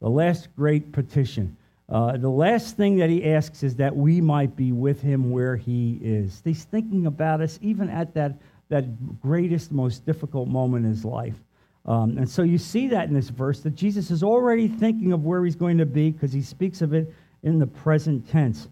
The 0.00 0.10
last 0.10 0.48
great 0.56 0.92
petition. 0.92 1.56
Uh, 1.88 2.16
the 2.16 2.28
last 2.28 2.76
thing 2.76 2.96
that 2.96 3.10
he 3.10 3.24
asks 3.32 3.62
is 3.62 3.76
that 3.76 3.94
we 3.94 4.20
might 4.20 4.56
be 4.56 4.72
with 4.72 5.02
him 5.02 5.30
where 5.30 5.56
he 5.56 5.98
is. 6.02 6.40
He's 6.44 6.64
thinking 6.64 7.06
about 7.06 7.40
us 7.40 7.58
even 7.62 7.90
at 7.90 8.14
that, 8.14 8.38
that 8.68 9.20
greatest, 9.20 9.70
most 9.70 10.06
difficult 10.06 10.48
moment 10.48 10.84
in 10.84 10.90
his 10.90 11.04
life. 11.04 11.36
Um, 11.86 12.16
and 12.16 12.28
so 12.28 12.42
you 12.42 12.56
see 12.56 12.88
that 12.88 13.08
in 13.08 13.14
this 13.14 13.28
verse 13.28 13.60
that 13.60 13.74
Jesus 13.74 14.10
is 14.10 14.22
already 14.22 14.68
thinking 14.68 15.12
of 15.12 15.24
where 15.24 15.44
he's 15.44 15.56
going 15.56 15.78
to 15.78 15.86
be 15.86 16.10
because 16.10 16.32
he 16.32 16.40
speaks 16.40 16.80
of 16.80 16.94
it 16.94 17.12
in 17.42 17.58
the 17.58 17.66
present 17.66 18.28
tense. 18.28 18.68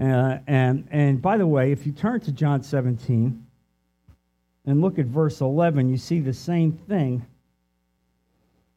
Uh, 0.00 0.38
and, 0.46 0.86
and 0.90 1.20
by 1.20 1.36
the 1.36 1.46
way, 1.46 1.72
if 1.72 1.86
you 1.86 1.92
turn 1.92 2.20
to 2.20 2.32
John 2.32 2.62
17 2.62 3.44
and 4.66 4.80
look 4.80 4.98
at 4.98 5.06
verse 5.06 5.40
11, 5.40 5.88
you 5.88 5.96
see 5.96 6.20
the 6.20 6.32
same 6.32 6.72
thing. 6.72 7.24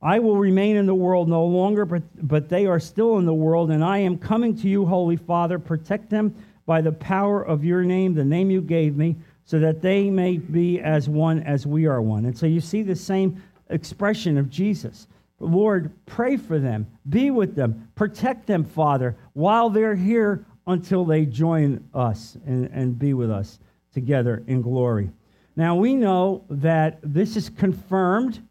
I 0.02 0.20
will 0.20 0.38
remain 0.38 0.76
in 0.76 0.86
the 0.86 0.96
world 0.96 1.28
no 1.28 1.46
longer, 1.46 1.86
but, 1.86 2.04
but 2.28 2.50
they 2.50 2.68
are 2.68 2.80
still 2.80 3.18
in 3.18 3.26
the 3.26 3.34
world, 3.34 3.72
and 3.72 3.84
I 3.84 3.98
am 4.00 4.18
coming 4.18 4.56
to 4.58 4.68
you, 4.68 4.86
Holy 4.86 5.16
Father. 5.16 5.58
Protect 5.58 6.10
them 6.10 6.36
by 6.68 6.82
the 6.82 6.92
power 6.92 7.42
of 7.42 7.64
your 7.64 7.84
name, 7.84 8.14
the 8.14 8.24
name 8.24 8.52
you 8.52 8.62
gave 8.62 8.96
me, 8.96 9.16
so 9.46 9.60
that 9.60 9.82
they 9.82 10.10
may 10.10 10.38
be 10.38 10.80
as 10.82 11.10
one 11.10 11.42
as 11.44 11.66
we 11.66 11.88
are 11.88 12.02
one. 12.02 12.26
And 12.26 12.38
so 12.38 12.46
you 12.46 12.62
see 12.62 12.84
the 12.84 12.96
same 12.96 13.42
expression 13.70 14.38
of 14.38 14.50
Jesus. 14.50 15.08
Lord, 15.40 15.92
pray 16.06 16.38
for 16.38 16.60
them, 16.60 16.88
be 17.10 17.30
with 17.30 17.56
them, 17.56 17.90
protect 17.96 18.48
them, 18.48 18.64
Father, 18.64 19.16
while 19.34 19.70
they're 19.70 19.96
here 19.96 20.46
until 20.66 21.06
they 21.06 21.26
join 21.26 21.88
us 21.94 22.38
and, 22.46 22.66
and 22.68 22.98
be 22.98 23.14
with 23.14 23.30
us 23.30 23.60
together 23.94 24.44
in 24.48 24.62
glory. 24.62 25.10
Now 25.56 25.76
we 25.76 25.94
know 25.94 26.44
that 26.50 27.00
this 27.02 27.36
is 27.36 27.50
confirmed 27.50 28.48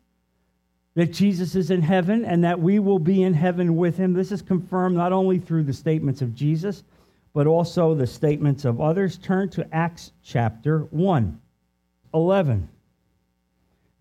that 0.95 1.13
Jesus 1.13 1.55
is 1.55 1.71
in 1.71 1.83
heaven 1.83 2.25
and 2.25 2.43
that 2.43 2.59
we 2.59 2.79
will 2.79 2.99
be 2.99 3.23
in 3.23 3.35
heaven 3.35 3.77
with 3.77 3.97
him. 3.97 4.15
This 4.15 4.33
is 4.33 4.41
confirmed 4.41 4.97
not 4.97 5.13
only 5.13 5.39
through 5.39 5.65
the 5.65 5.73
statements 5.73 6.23
of 6.23 6.35
Jesus, 6.35 6.85
but 7.35 7.47
also 7.47 7.95
the 7.95 8.07
statements 8.07 8.65
of 8.65 8.81
others. 8.81 9.19
Turn 9.19 9.51
to 9.51 9.69
Acts 9.75 10.13
chapter 10.23 10.81
1, 10.91 11.41
11. 12.15 12.69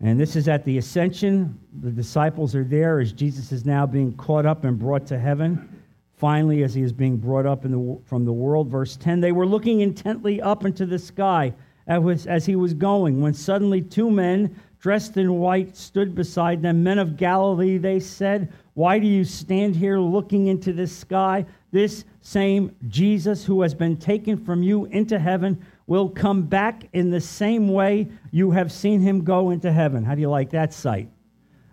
And 0.00 0.20
this 0.20 0.36
is 0.36 0.46
at 0.48 0.64
the 0.64 0.78
ascension. 0.78 1.58
The 1.80 1.90
disciples 1.90 2.54
are 2.54 2.64
there 2.64 3.00
as 3.00 3.12
Jesus 3.12 3.50
is 3.52 3.64
now 3.64 3.86
being 3.86 4.14
caught 4.16 4.44
up 4.44 4.64
and 4.64 4.78
brought 4.78 5.06
to 5.06 5.18
heaven. 5.18 5.82
Finally, 6.16 6.62
as 6.62 6.74
he 6.74 6.82
is 6.82 6.92
being 6.92 7.16
brought 7.16 7.46
up 7.46 7.62
the, 7.62 7.98
from 8.04 8.24
the 8.24 8.32
world, 8.32 8.68
verse 8.68 8.96
10, 8.96 9.20
they 9.20 9.32
were 9.32 9.46
looking 9.46 9.80
intently 9.80 10.40
up 10.40 10.64
into 10.64 10.86
the 10.86 10.98
sky 10.98 11.52
as 11.86 12.44
he 12.44 12.56
was 12.56 12.74
going, 12.74 13.20
when 13.20 13.32
suddenly 13.32 13.80
two 13.80 14.10
men 14.10 14.54
dressed 14.80 15.16
in 15.16 15.38
white 15.38 15.76
stood 15.76 16.14
beside 16.14 16.60
them. 16.60 16.82
Men 16.82 16.98
of 16.98 17.16
Galilee, 17.16 17.78
they 17.78 18.00
said, 18.00 18.52
Why 18.74 18.98
do 18.98 19.06
you 19.06 19.24
stand 19.24 19.76
here 19.76 19.98
looking 19.98 20.48
into 20.48 20.72
the 20.72 20.86
sky? 20.86 21.46
This 21.70 22.04
same 22.20 22.74
Jesus 22.88 23.44
who 23.44 23.62
has 23.62 23.74
been 23.74 23.96
taken 23.96 24.36
from 24.44 24.62
you 24.62 24.86
into 24.86 25.18
heaven 25.18 25.64
will 25.86 26.08
come 26.08 26.42
back 26.42 26.88
in 26.92 27.10
the 27.10 27.20
same 27.20 27.68
way 27.68 28.08
you 28.30 28.50
have 28.50 28.72
seen 28.72 29.00
him 29.00 29.22
go 29.22 29.50
into 29.50 29.72
heaven. 29.72 30.04
How 30.04 30.14
do 30.14 30.20
you 30.20 30.30
like 30.30 30.50
that 30.50 30.72
sight? 30.72 31.08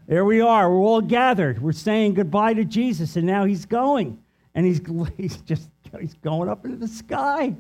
There 0.08 0.26
we 0.26 0.42
are. 0.42 0.70
We're 0.70 0.84
all 0.84 1.02
gathered. 1.02 1.62
We're 1.62 1.72
saying 1.72 2.16
goodbye 2.16 2.54
to 2.56 2.66
Jesus, 2.66 3.16
and 3.16 3.26
now 3.26 3.46
he's 3.46 3.66
going. 3.66 4.22
And 4.54 4.66
he's, 4.66 4.82
he's 5.18 5.38
just 5.38 5.70
he's 6.00 6.16
going 6.16 6.50
up 6.50 6.66
into 6.66 6.78
the 6.78 6.88
sky. 6.88 7.56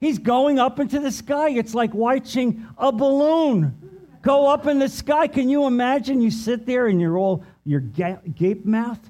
He's 0.00 0.18
going 0.18 0.58
up 0.58 0.80
into 0.80 1.00
the 1.00 1.10
sky. 1.10 1.50
It's 1.50 1.74
like 1.74 1.94
watching 1.94 2.66
a 2.78 2.92
balloon 2.92 3.74
go 4.22 4.46
up 4.46 4.66
in 4.66 4.78
the 4.78 4.88
sky. 4.88 5.26
Can 5.26 5.48
you 5.48 5.66
imagine? 5.66 6.20
You 6.20 6.30
sit 6.30 6.66
there 6.66 6.86
and 6.88 7.00
you're 7.00 7.18
all, 7.18 7.44
your 7.64 7.80
gape 7.80 8.64
mouth. 8.64 9.00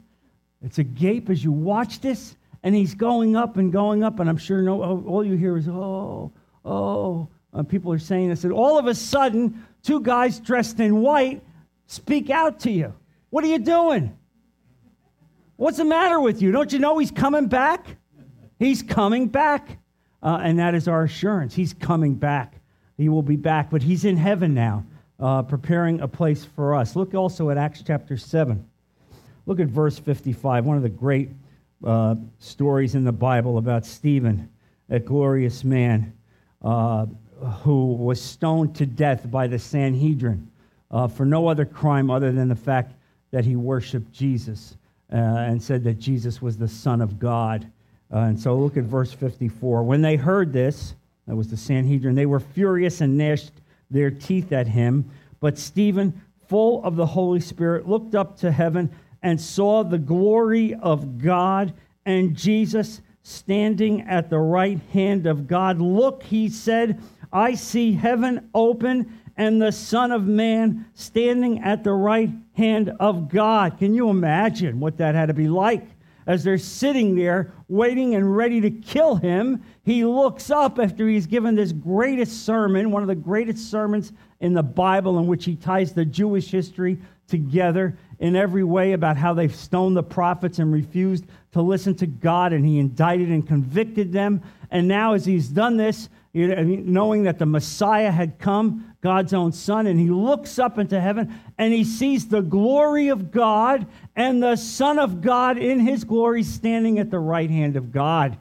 It's 0.62 0.78
a 0.78 0.84
gape 0.84 1.30
as 1.30 1.44
you 1.44 1.52
watch 1.52 2.00
this, 2.00 2.36
and 2.62 2.74
he's 2.74 2.94
going 2.94 3.36
up 3.36 3.58
and 3.58 3.72
going 3.72 4.02
up, 4.02 4.20
and 4.20 4.30
I'm 4.30 4.36
sure 4.36 4.62
no, 4.62 4.82
all 4.82 5.24
you 5.24 5.36
hear 5.36 5.56
is, 5.58 5.68
oh, 5.68 6.32
oh. 6.64 7.28
Uh, 7.54 7.62
people 7.62 7.92
are 7.92 7.98
saying 8.00 8.30
this, 8.30 8.42
and 8.42 8.52
all 8.52 8.78
of 8.78 8.86
a 8.86 8.94
sudden, 8.94 9.64
two 9.84 10.00
guys 10.00 10.40
dressed 10.40 10.80
in 10.80 11.00
white 11.00 11.40
speak 11.86 12.28
out 12.28 12.60
to 12.60 12.70
you. 12.70 12.92
What 13.30 13.44
are 13.44 13.48
you 13.48 13.60
doing? 13.60 14.16
What's 15.56 15.78
the 15.78 15.84
matter 15.84 16.18
with 16.18 16.42
you? 16.42 16.50
Don't 16.50 16.72
you 16.72 16.80
know 16.80 16.98
he's 16.98 17.12
coming 17.12 17.46
back? 17.46 17.96
He's 18.58 18.82
coming 18.82 19.28
back. 19.28 19.78
Uh, 20.20 20.40
and 20.42 20.58
that 20.58 20.74
is 20.74 20.88
our 20.88 21.04
assurance. 21.04 21.54
He's 21.54 21.72
coming 21.72 22.14
back. 22.14 22.60
He 22.96 23.08
will 23.08 23.22
be 23.22 23.36
back, 23.36 23.70
but 23.70 23.82
he's 23.82 24.04
in 24.04 24.16
heaven 24.16 24.54
now, 24.54 24.84
uh, 25.20 25.42
preparing 25.42 26.00
a 26.00 26.08
place 26.08 26.44
for 26.44 26.74
us. 26.74 26.96
Look 26.96 27.14
also 27.14 27.50
at 27.50 27.58
Acts 27.58 27.82
chapter 27.86 28.16
7. 28.16 28.66
Look 29.46 29.60
at 29.60 29.68
verse 29.68 29.98
55, 29.98 30.64
one 30.64 30.76
of 30.76 30.82
the 30.82 30.88
great 30.88 31.30
uh, 31.84 32.14
stories 32.38 32.94
in 32.94 33.04
the 33.04 33.12
Bible 33.12 33.58
about 33.58 33.84
Stephen, 33.84 34.48
a 34.88 34.98
glorious 34.98 35.62
man 35.62 36.14
uh, 36.64 37.06
who 37.62 37.92
was 37.94 38.20
stoned 38.20 38.74
to 38.76 38.86
death 38.86 39.30
by 39.30 39.46
the 39.46 39.58
Sanhedrin 39.58 40.50
uh, 40.90 41.06
for 41.06 41.26
no 41.26 41.46
other 41.46 41.64
crime 41.64 42.10
other 42.10 42.32
than 42.32 42.48
the 42.48 42.56
fact 42.56 42.94
that 43.30 43.44
he 43.44 43.54
worshiped 43.54 44.12
Jesus 44.12 44.76
uh, 45.12 45.16
and 45.16 45.62
said 45.62 45.84
that 45.84 45.98
Jesus 45.98 46.40
was 46.40 46.56
the 46.56 46.68
Son 46.68 47.00
of 47.00 47.18
God. 47.18 47.70
Uh, 48.12 48.18
and 48.18 48.40
so 48.40 48.56
look 48.56 48.76
at 48.76 48.84
verse 48.84 49.12
54. 49.12 49.82
When 49.82 50.00
they 50.00 50.16
heard 50.16 50.52
this, 50.52 50.94
that 51.26 51.36
was 51.36 51.48
the 51.48 51.56
Sanhedrin, 51.56 52.14
they 52.14 52.26
were 52.26 52.40
furious 52.40 53.00
and 53.00 53.18
gnashed 53.18 53.52
their 53.90 54.10
teeth 54.10 54.52
at 54.52 54.66
him. 54.66 55.10
But 55.40 55.58
Stephen, 55.58 56.22
full 56.48 56.82
of 56.84 56.96
the 56.96 57.06
Holy 57.06 57.40
Spirit, 57.40 57.88
looked 57.88 58.14
up 58.14 58.38
to 58.38 58.50
heaven 58.50 58.90
and 59.22 59.40
saw 59.40 59.82
the 59.82 59.98
glory 59.98 60.74
of 60.74 61.18
God 61.18 61.74
and 62.06 62.36
Jesus 62.36 63.00
standing 63.24 64.02
at 64.02 64.28
the 64.28 64.38
right 64.38 64.78
hand 64.92 65.26
of 65.26 65.46
God. 65.46 65.80
Look, 65.80 66.22
he 66.22 66.48
said, 66.48 67.02
I 67.32 67.54
see 67.54 67.94
heaven 67.94 68.50
open 68.54 69.18
and 69.36 69.60
the 69.60 69.72
Son 69.72 70.12
of 70.12 70.26
Man 70.26 70.84
standing 70.92 71.60
at 71.62 71.82
the 71.82 71.92
right 71.94 72.30
hand 72.52 72.92
of 73.00 73.28
God. 73.30 73.78
Can 73.78 73.94
you 73.94 74.10
imagine 74.10 74.78
what 74.78 74.98
that 74.98 75.14
had 75.14 75.26
to 75.26 75.34
be 75.34 75.48
like? 75.48 75.88
As 76.26 76.44
they're 76.44 76.58
sitting 76.58 77.14
there 77.14 77.52
waiting 77.68 78.14
and 78.14 78.36
ready 78.36 78.60
to 78.60 78.70
kill 78.70 79.16
him, 79.16 79.62
he 79.82 80.04
looks 80.04 80.50
up 80.50 80.78
after 80.78 81.08
he's 81.08 81.26
given 81.26 81.54
this 81.54 81.72
greatest 81.72 82.44
sermon, 82.44 82.90
one 82.90 83.02
of 83.02 83.08
the 83.08 83.14
greatest 83.14 83.70
sermons 83.70 84.12
in 84.40 84.52
the 84.52 84.62
Bible, 84.62 85.18
in 85.18 85.26
which 85.26 85.44
he 85.46 85.56
ties 85.56 85.92
the 85.92 86.04
Jewish 86.04 86.50
history 86.50 86.98
together 87.26 87.96
in 88.18 88.36
every 88.36 88.64
way 88.64 88.92
about 88.92 89.16
how 89.16 89.34
they've 89.34 89.54
stoned 89.54 89.96
the 89.96 90.02
prophets 90.02 90.58
and 90.58 90.72
refused 90.72 91.24
to 91.54 91.62
listen 91.62 91.94
to 91.94 92.06
God, 92.06 92.52
and 92.52 92.66
he 92.66 92.78
indicted 92.78 93.30
and 93.30 93.46
convicted 93.46 94.12
them. 94.12 94.42
And 94.70 94.88
now, 94.88 95.14
as 95.14 95.24
he's 95.24 95.48
done 95.48 95.76
this, 95.76 96.08
knowing 96.34 97.22
that 97.22 97.38
the 97.38 97.46
Messiah 97.46 98.10
had 98.10 98.40
come, 98.40 98.96
God's 99.00 99.32
own 99.32 99.52
Son, 99.52 99.86
and 99.86 99.98
he 100.00 100.08
looks 100.08 100.58
up 100.58 100.78
into 100.78 101.00
heaven 101.00 101.32
and 101.56 101.72
he 101.72 101.84
sees 101.84 102.26
the 102.26 102.40
glory 102.40 103.08
of 103.08 103.30
God 103.30 103.86
and 104.16 104.42
the 104.42 104.56
Son 104.56 104.98
of 104.98 105.20
God 105.20 105.58
in 105.58 105.78
his 105.78 106.02
glory 106.02 106.42
standing 106.42 106.98
at 106.98 107.10
the 107.10 107.20
right 107.20 107.50
hand 107.50 107.76
of 107.76 107.92
God. 107.92 108.36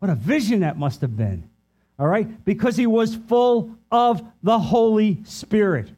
What 0.00 0.10
a 0.10 0.16
vision 0.16 0.60
that 0.60 0.76
must 0.76 1.00
have 1.02 1.16
been. 1.16 1.48
All 1.96 2.08
right? 2.08 2.44
Because 2.44 2.76
he 2.76 2.88
was 2.88 3.14
full 3.14 3.76
of 3.92 4.20
the 4.42 4.58
Holy 4.58 5.18
Spirit. 5.24 5.90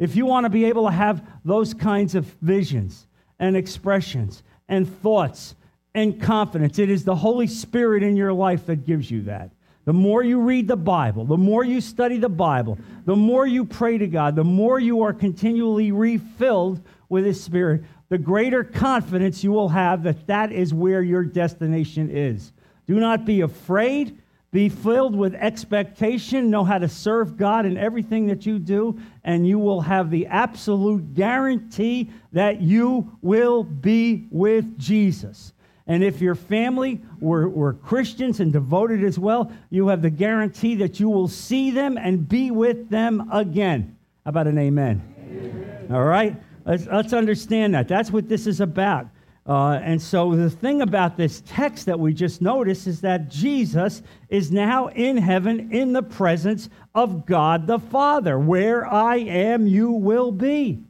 If 0.00 0.16
you 0.16 0.26
want 0.26 0.44
to 0.44 0.50
be 0.50 0.64
able 0.64 0.86
to 0.86 0.92
have 0.92 1.24
those 1.44 1.72
kinds 1.72 2.16
of 2.16 2.24
visions 2.42 3.06
and 3.38 3.56
expressions 3.56 4.42
and 4.68 4.92
thoughts 5.02 5.54
and 5.94 6.20
confidence, 6.20 6.78
it 6.78 6.90
is 6.90 7.04
the 7.04 7.16
Holy 7.16 7.46
Spirit 7.46 8.02
in 8.02 8.16
your 8.16 8.32
life 8.32 8.66
that 8.66 8.86
gives 8.86 9.10
you 9.10 9.22
that. 9.22 9.50
The 9.86 9.92
more 9.92 10.22
you 10.22 10.40
read 10.40 10.68
the 10.68 10.76
Bible, 10.76 11.24
the 11.24 11.36
more 11.36 11.64
you 11.64 11.80
study 11.80 12.18
the 12.18 12.28
Bible, 12.28 12.78
the 13.06 13.16
more 13.16 13.46
you 13.46 13.64
pray 13.64 13.98
to 13.98 14.06
God, 14.06 14.36
the 14.36 14.44
more 14.44 14.78
you 14.78 15.02
are 15.02 15.12
continually 15.12 15.90
refilled 15.90 16.80
with 17.08 17.24
His 17.24 17.42
Spirit, 17.42 17.82
the 18.08 18.18
greater 18.18 18.62
confidence 18.62 19.42
you 19.42 19.52
will 19.52 19.68
have 19.68 20.02
that 20.02 20.26
that 20.26 20.52
is 20.52 20.74
where 20.74 21.02
your 21.02 21.24
destination 21.24 22.10
is. 22.10 22.52
Do 22.86 23.00
not 23.00 23.24
be 23.24 23.40
afraid. 23.40 24.20
Be 24.52 24.68
filled 24.68 25.14
with 25.14 25.34
expectation. 25.34 26.50
Know 26.50 26.64
how 26.64 26.78
to 26.78 26.88
serve 26.88 27.36
God 27.36 27.66
in 27.66 27.76
everything 27.76 28.26
that 28.26 28.44
you 28.44 28.58
do, 28.58 29.00
and 29.22 29.46
you 29.46 29.58
will 29.60 29.80
have 29.80 30.10
the 30.10 30.26
absolute 30.26 31.14
guarantee 31.14 32.10
that 32.32 32.60
you 32.60 33.16
will 33.22 33.62
be 33.62 34.26
with 34.30 34.76
Jesus. 34.76 35.52
And 35.90 36.04
if 36.04 36.20
your 36.20 36.36
family 36.36 37.00
were, 37.18 37.48
were 37.48 37.72
Christians 37.72 38.38
and 38.38 38.52
devoted 38.52 39.02
as 39.02 39.18
well, 39.18 39.50
you 39.70 39.88
have 39.88 40.02
the 40.02 40.10
guarantee 40.10 40.76
that 40.76 41.00
you 41.00 41.08
will 41.08 41.26
see 41.26 41.72
them 41.72 41.98
and 41.98 42.28
be 42.28 42.52
with 42.52 42.90
them 42.90 43.28
again. 43.32 43.96
How 44.24 44.28
about 44.28 44.46
an 44.46 44.56
amen? 44.56 45.02
amen. 45.18 45.88
All 45.90 46.04
right? 46.04 46.40
Let's, 46.64 46.86
let's 46.86 47.12
understand 47.12 47.74
that. 47.74 47.88
That's 47.88 48.12
what 48.12 48.28
this 48.28 48.46
is 48.46 48.60
about. 48.60 49.08
Uh, 49.48 49.80
and 49.82 50.00
so 50.00 50.36
the 50.36 50.48
thing 50.48 50.82
about 50.82 51.16
this 51.16 51.42
text 51.44 51.86
that 51.86 51.98
we 51.98 52.14
just 52.14 52.40
noticed 52.40 52.86
is 52.86 53.00
that 53.00 53.28
Jesus 53.28 54.02
is 54.28 54.52
now 54.52 54.90
in 54.90 55.16
heaven 55.16 55.72
in 55.72 55.92
the 55.92 56.04
presence 56.04 56.68
of 56.94 57.26
God 57.26 57.66
the 57.66 57.80
Father. 57.80 58.38
Where 58.38 58.86
I 58.86 59.16
am, 59.16 59.66
you 59.66 59.90
will 59.90 60.30
be. 60.30 60.84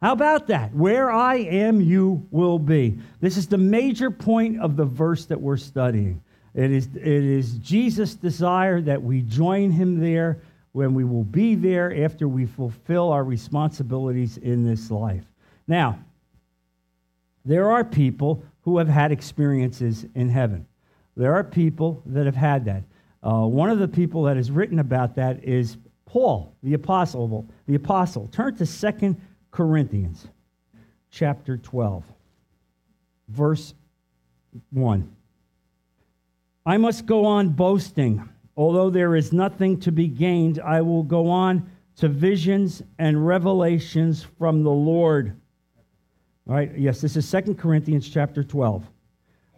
How 0.00 0.12
about 0.12 0.46
that? 0.46 0.74
Where 0.74 1.10
I 1.10 1.36
am, 1.36 1.80
you 1.80 2.26
will 2.30 2.58
be. 2.58 2.98
This 3.20 3.36
is 3.36 3.46
the 3.46 3.58
major 3.58 4.10
point 4.10 4.60
of 4.60 4.76
the 4.76 4.84
verse 4.84 5.26
that 5.26 5.40
we're 5.40 5.58
studying. 5.58 6.22
It 6.54 6.70
is, 6.70 6.88
it 6.96 7.06
is 7.06 7.58
Jesus' 7.58 8.14
desire 8.14 8.80
that 8.80 9.02
we 9.02 9.20
join 9.22 9.70
him 9.70 10.00
there 10.00 10.40
when 10.72 10.94
we 10.94 11.04
will 11.04 11.24
be 11.24 11.54
there 11.54 12.04
after 12.04 12.28
we 12.28 12.46
fulfill 12.46 13.10
our 13.10 13.24
responsibilities 13.24 14.38
in 14.38 14.64
this 14.64 14.90
life. 14.90 15.24
Now, 15.68 15.98
there 17.44 17.70
are 17.70 17.84
people 17.84 18.42
who 18.62 18.78
have 18.78 18.88
had 18.88 19.12
experiences 19.12 20.06
in 20.14 20.28
heaven. 20.28 20.66
There 21.16 21.34
are 21.34 21.44
people 21.44 22.02
that 22.06 22.26
have 22.26 22.36
had 22.36 22.64
that. 22.64 22.84
Uh, 23.22 23.46
one 23.46 23.68
of 23.68 23.78
the 23.78 23.88
people 23.88 24.22
that 24.24 24.36
has 24.36 24.50
written 24.50 24.78
about 24.78 25.14
that 25.16 25.44
is 25.44 25.76
Paul, 26.06 26.54
the 26.62 26.74
apostle. 26.74 27.46
The 27.66 27.74
apostle. 27.74 28.28
Turn 28.28 28.56
to 28.56 28.66
Second 28.66 29.20
Corinthians 29.50 30.28
chapter 31.10 31.56
12, 31.56 32.04
verse 33.28 33.74
1. 34.70 35.16
I 36.66 36.76
must 36.76 37.06
go 37.06 37.24
on 37.24 37.50
boasting. 37.50 38.28
Although 38.56 38.90
there 38.90 39.16
is 39.16 39.32
nothing 39.32 39.80
to 39.80 39.92
be 39.92 40.06
gained, 40.06 40.60
I 40.60 40.82
will 40.82 41.02
go 41.02 41.28
on 41.28 41.70
to 41.96 42.08
visions 42.08 42.82
and 42.98 43.26
revelations 43.26 44.26
from 44.38 44.62
the 44.62 44.70
Lord. 44.70 45.40
All 46.48 46.54
right, 46.54 46.70
yes, 46.76 47.00
this 47.00 47.16
is 47.16 47.28
Second 47.28 47.56
Corinthians 47.56 48.08
chapter 48.08 48.44
12. 48.44 48.84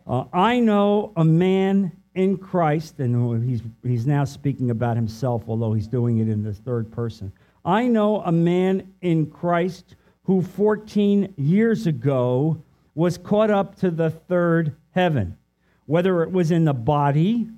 Uh, 0.06 0.24
I 0.32 0.60
know 0.60 1.12
a 1.16 1.24
man 1.24 1.92
in 2.14 2.36
Christ, 2.36 2.98
and 2.98 3.44
he's, 3.48 3.62
he's 3.82 4.06
now 4.06 4.24
speaking 4.24 4.70
about 4.70 4.96
himself, 4.96 5.44
although 5.48 5.72
he's 5.72 5.88
doing 5.88 6.18
it 6.18 6.28
in 6.28 6.42
the 6.42 6.52
third 6.52 6.90
person. 6.90 7.32
I 7.64 7.86
know 7.86 8.20
a 8.22 8.32
man 8.32 8.94
in 9.00 9.26
Christ 9.26 9.94
who 10.24 10.42
14 10.42 11.34
years 11.36 11.86
ago 11.86 12.62
was 12.94 13.18
caught 13.18 13.50
up 13.50 13.76
to 13.76 13.90
the 13.90 14.10
third 14.10 14.76
heaven. 14.90 15.36
Whether 15.86 16.22
it 16.22 16.32
was 16.32 16.50
in 16.50 16.64
the 16.64 16.74
body 16.74 17.48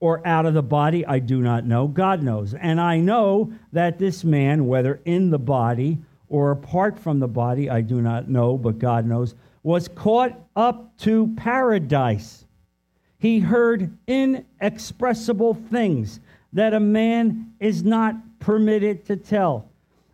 or 0.00 0.26
out 0.26 0.46
of 0.46 0.54
the 0.54 0.62
body, 0.62 1.04
I 1.06 1.18
do 1.18 1.40
not 1.40 1.64
know. 1.64 1.88
God 1.88 2.22
knows. 2.22 2.54
And 2.54 2.80
I 2.80 2.98
know 2.98 3.52
that 3.72 3.98
this 3.98 4.24
man, 4.24 4.66
whether 4.66 5.00
in 5.04 5.30
the 5.30 5.38
body 5.38 5.98
or 6.28 6.50
apart 6.50 6.98
from 6.98 7.18
the 7.18 7.28
body, 7.28 7.70
I 7.70 7.80
do 7.80 8.00
not 8.00 8.28
know, 8.28 8.56
but 8.56 8.78
God 8.78 9.06
knows, 9.06 9.34
was 9.62 9.88
caught 9.88 10.38
up 10.54 10.96
to 10.98 11.34
paradise. 11.36 12.44
He 13.18 13.40
heard 13.40 13.96
inexpressible 14.06 15.54
things 15.54 16.20
that 16.52 16.74
a 16.74 16.80
man 16.80 17.54
is 17.58 17.82
not 17.82 18.14
permitted 18.40 19.04
to 19.06 19.16
tell. 19.16 19.68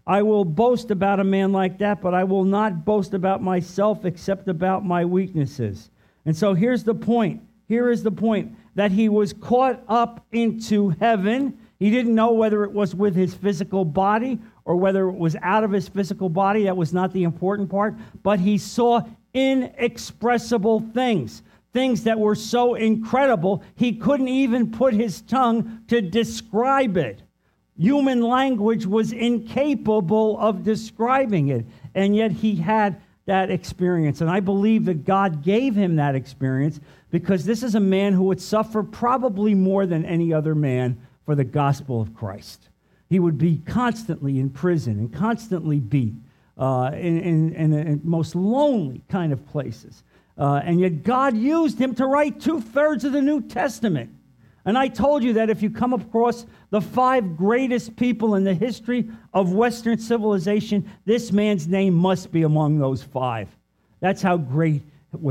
I 0.06 0.22
will 0.22 0.44
boast 0.44 0.90
about 0.90 1.20
a 1.20 1.24
man 1.24 1.52
like 1.52 1.78
that, 1.78 2.02
but 2.02 2.14
I 2.14 2.24
will 2.24 2.44
not 2.44 2.84
boast 2.84 3.14
about 3.14 3.42
myself 3.42 4.04
except 4.04 4.48
about 4.48 4.84
my 4.84 5.04
weaknesses. 5.04 5.90
And 6.26 6.36
so 6.36 6.54
here's 6.54 6.84
the 6.84 6.94
point. 6.94 7.42
Here 7.68 7.90
is 7.90 8.02
the 8.02 8.10
point 8.10 8.56
that 8.74 8.90
he 8.90 9.08
was 9.08 9.32
caught 9.32 9.82
up 9.88 10.26
into 10.32 10.90
heaven. 11.00 11.58
He 11.78 11.90
didn't 11.90 12.14
know 12.14 12.32
whether 12.32 12.64
it 12.64 12.72
was 12.72 12.94
with 12.94 13.14
his 13.14 13.34
physical 13.34 13.84
body 13.84 14.38
or 14.66 14.76
whether 14.76 15.08
it 15.08 15.14
was 15.14 15.36
out 15.42 15.64
of 15.64 15.72
his 15.72 15.88
physical 15.88 16.28
body. 16.28 16.64
That 16.64 16.76
was 16.76 16.92
not 16.92 17.12
the 17.12 17.24
important 17.24 17.70
part. 17.70 17.94
But 18.22 18.40
he 18.40 18.58
saw 18.58 19.02
inexpressible 19.32 20.80
things, 20.92 21.42
things 21.72 22.04
that 22.04 22.18
were 22.18 22.34
so 22.34 22.74
incredible 22.74 23.62
he 23.74 23.94
couldn't 23.94 24.28
even 24.28 24.70
put 24.70 24.92
his 24.92 25.22
tongue 25.22 25.82
to 25.88 26.02
describe 26.02 26.98
it. 26.98 27.22
Human 27.78 28.22
language 28.22 28.86
was 28.86 29.12
incapable 29.12 30.38
of 30.38 30.62
describing 30.62 31.48
it, 31.48 31.66
and 31.94 32.14
yet 32.14 32.30
he 32.30 32.56
had 32.56 33.00
that 33.26 33.50
experience. 33.50 34.20
And 34.20 34.30
I 34.30 34.40
believe 34.40 34.84
that 34.84 35.04
God 35.04 35.42
gave 35.42 35.74
him 35.74 35.96
that 35.96 36.14
experience 36.14 36.80
because 37.10 37.44
this 37.44 37.62
is 37.62 37.74
a 37.74 37.80
man 37.80 38.12
who 38.12 38.24
would 38.24 38.40
suffer 38.40 38.82
probably 38.82 39.54
more 39.54 39.86
than 39.86 40.04
any 40.04 40.32
other 40.32 40.54
man 40.54 40.98
for 41.24 41.34
the 41.34 41.44
gospel 41.44 42.00
of 42.00 42.14
Christ. 42.14 42.68
He 43.08 43.18
would 43.18 43.38
be 43.38 43.62
constantly 43.66 44.38
in 44.38 44.50
prison 44.50 44.98
and 44.98 45.12
constantly 45.12 45.80
beat 45.80 46.14
uh, 46.58 46.90
in, 46.94 47.54
in, 47.54 47.72
in, 47.72 48.00
most 48.04 48.34
lonely 48.34 49.02
kind 49.08 49.32
of 49.32 49.46
places. 49.48 50.02
Uh, 50.36 50.60
and 50.64 50.80
yet 50.80 51.02
God 51.02 51.36
used 51.36 51.78
him 51.78 51.94
to 51.96 52.06
write 52.06 52.40
two 52.40 52.60
thirds 52.60 53.04
of 53.04 53.12
the 53.12 53.22
New 53.22 53.40
Testament. 53.40 54.10
And 54.64 54.78
I 54.78 54.88
told 54.88 55.22
you 55.22 55.34
that 55.34 55.50
if 55.50 55.62
you 55.62 55.68
come 55.68 55.92
across 55.92 56.46
the 56.70 56.80
five 56.80 57.36
greatest 57.36 57.96
people 57.96 58.34
in 58.34 58.44
the 58.44 58.54
history 58.54 59.10
of 59.34 59.52
Western 59.52 59.98
civilization, 59.98 60.90
this 61.04 61.32
man's 61.32 61.68
name 61.68 61.94
must 61.94 62.32
be 62.32 62.42
among 62.42 62.78
those 62.78 63.02
five. 63.02 63.48
That's 64.00 64.22
how 64.22 64.38
great 64.38 64.82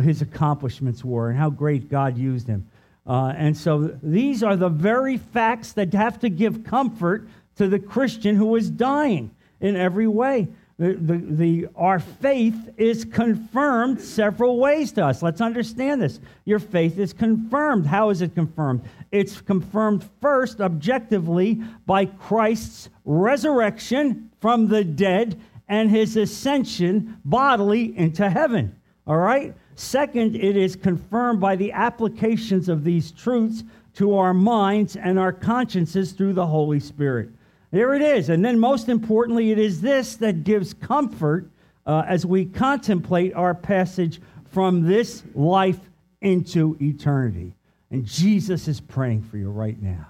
his 0.01 0.21
accomplishments 0.21 1.03
were 1.03 1.29
and 1.29 1.37
how 1.37 1.49
great 1.49 1.89
God 1.89 2.17
used 2.17 2.47
him. 2.47 2.69
Uh, 3.05 3.33
and 3.35 3.57
so 3.57 3.97
these 4.01 4.43
are 4.43 4.55
the 4.55 4.69
very 4.69 5.17
facts 5.17 5.73
that 5.73 5.93
have 5.93 6.19
to 6.19 6.29
give 6.29 6.63
comfort 6.63 7.27
to 7.57 7.67
the 7.67 7.79
Christian 7.79 8.35
who 8.35 8.55
is 8.55 8.69
dying 8.69 9.31
in 9.59 9.75
every 9.75 10.07
way. 10.07 10.47
The, 10.79 10.93
the, 10.93 11.17
the, 11.17 11.67
our 11.75 11.99
faith 11.99 12.71
is 12.77 13.05
confirmed 13.05 14.01
several 14.01 14.59
ways 14.59 14.91
to 14.93 15.05
us. 15.05 15.21
Let's 15.21 15.39
understand 15.39 16.01
this. 16.01 16.19
Your 16.45 16.59
faith 16.59 16.97
is 16.97 17.13
confirmed. 17.13 17.85
How 17.85 18.09
is 18.09 18.21
it 18.21 18.33
confirmed? 18.33 18.81
It's 19.11 19.39
confirmed 19.39 20.09
first, 20.19 20.61
objectively, 20.61 21.61
by 21.85 22.05
Christ's 22.05 22.89
resurrection 23.05 24.31
from 24.41 24.67
the 24.67 24.83
dead 24.83 25.39
and 25.67 25.91
his 25.91 26.17
ascension 26.17 27.19
bodily 27.23 27.95
into 27.95 28.27
heaven. 28.29 28.75
All 29.05 29.17
right? 29.17 29.53
Second, 29.75 30.35
it 30.35 30.57
is 30.57 30.75
confirmed 30.75 31.39
by 31.39 31.55
the 31.55 31.71
applications 31.71 32.67
of 32.67 32.83
these 32.83 33.11
truths 33.11 33.63
to 33.95 34.15
our 34.15 34.33
minds 34.33 34.95
and 34.95 35.19
our 35.19 35.31
consciences 35.31 36.13
through 36.13 36.33
the 36.33 36.45
Holy 36.45 36.79
Spirit. 36.79 37.29
There 37.73 37.95
it 37.95 38.03
is. 38.03 38.29
And 38.29 38.45
then, 38.45 38.59
most 38.59 38.87
importantly, 38.87 39.49
it 39.49 39.57
is 39.57 39.81
this 39.81 40.15
that 40.17 40.43
gives 40.43 40.75
comfort 40.75 41.49
uh, 41.87 42.03
as 42.07 42.23
we 42.23 42.45
contemplate 42.45 43.33
our 43.33 43.55
passage 43.55 44.21
from 44.51 44.83
this 44.83 45.23
life 45.33 45.79
into 46.21 46.77
eternity. 46.79 47.55
And 47.89 48.05
Jesus 48.05 48.67
is 48.67 48.79
praying 48.79 49.23
for 49.23 49.37
you 49.37 49.49
right 49.49 49.81
now. 49.81 50.05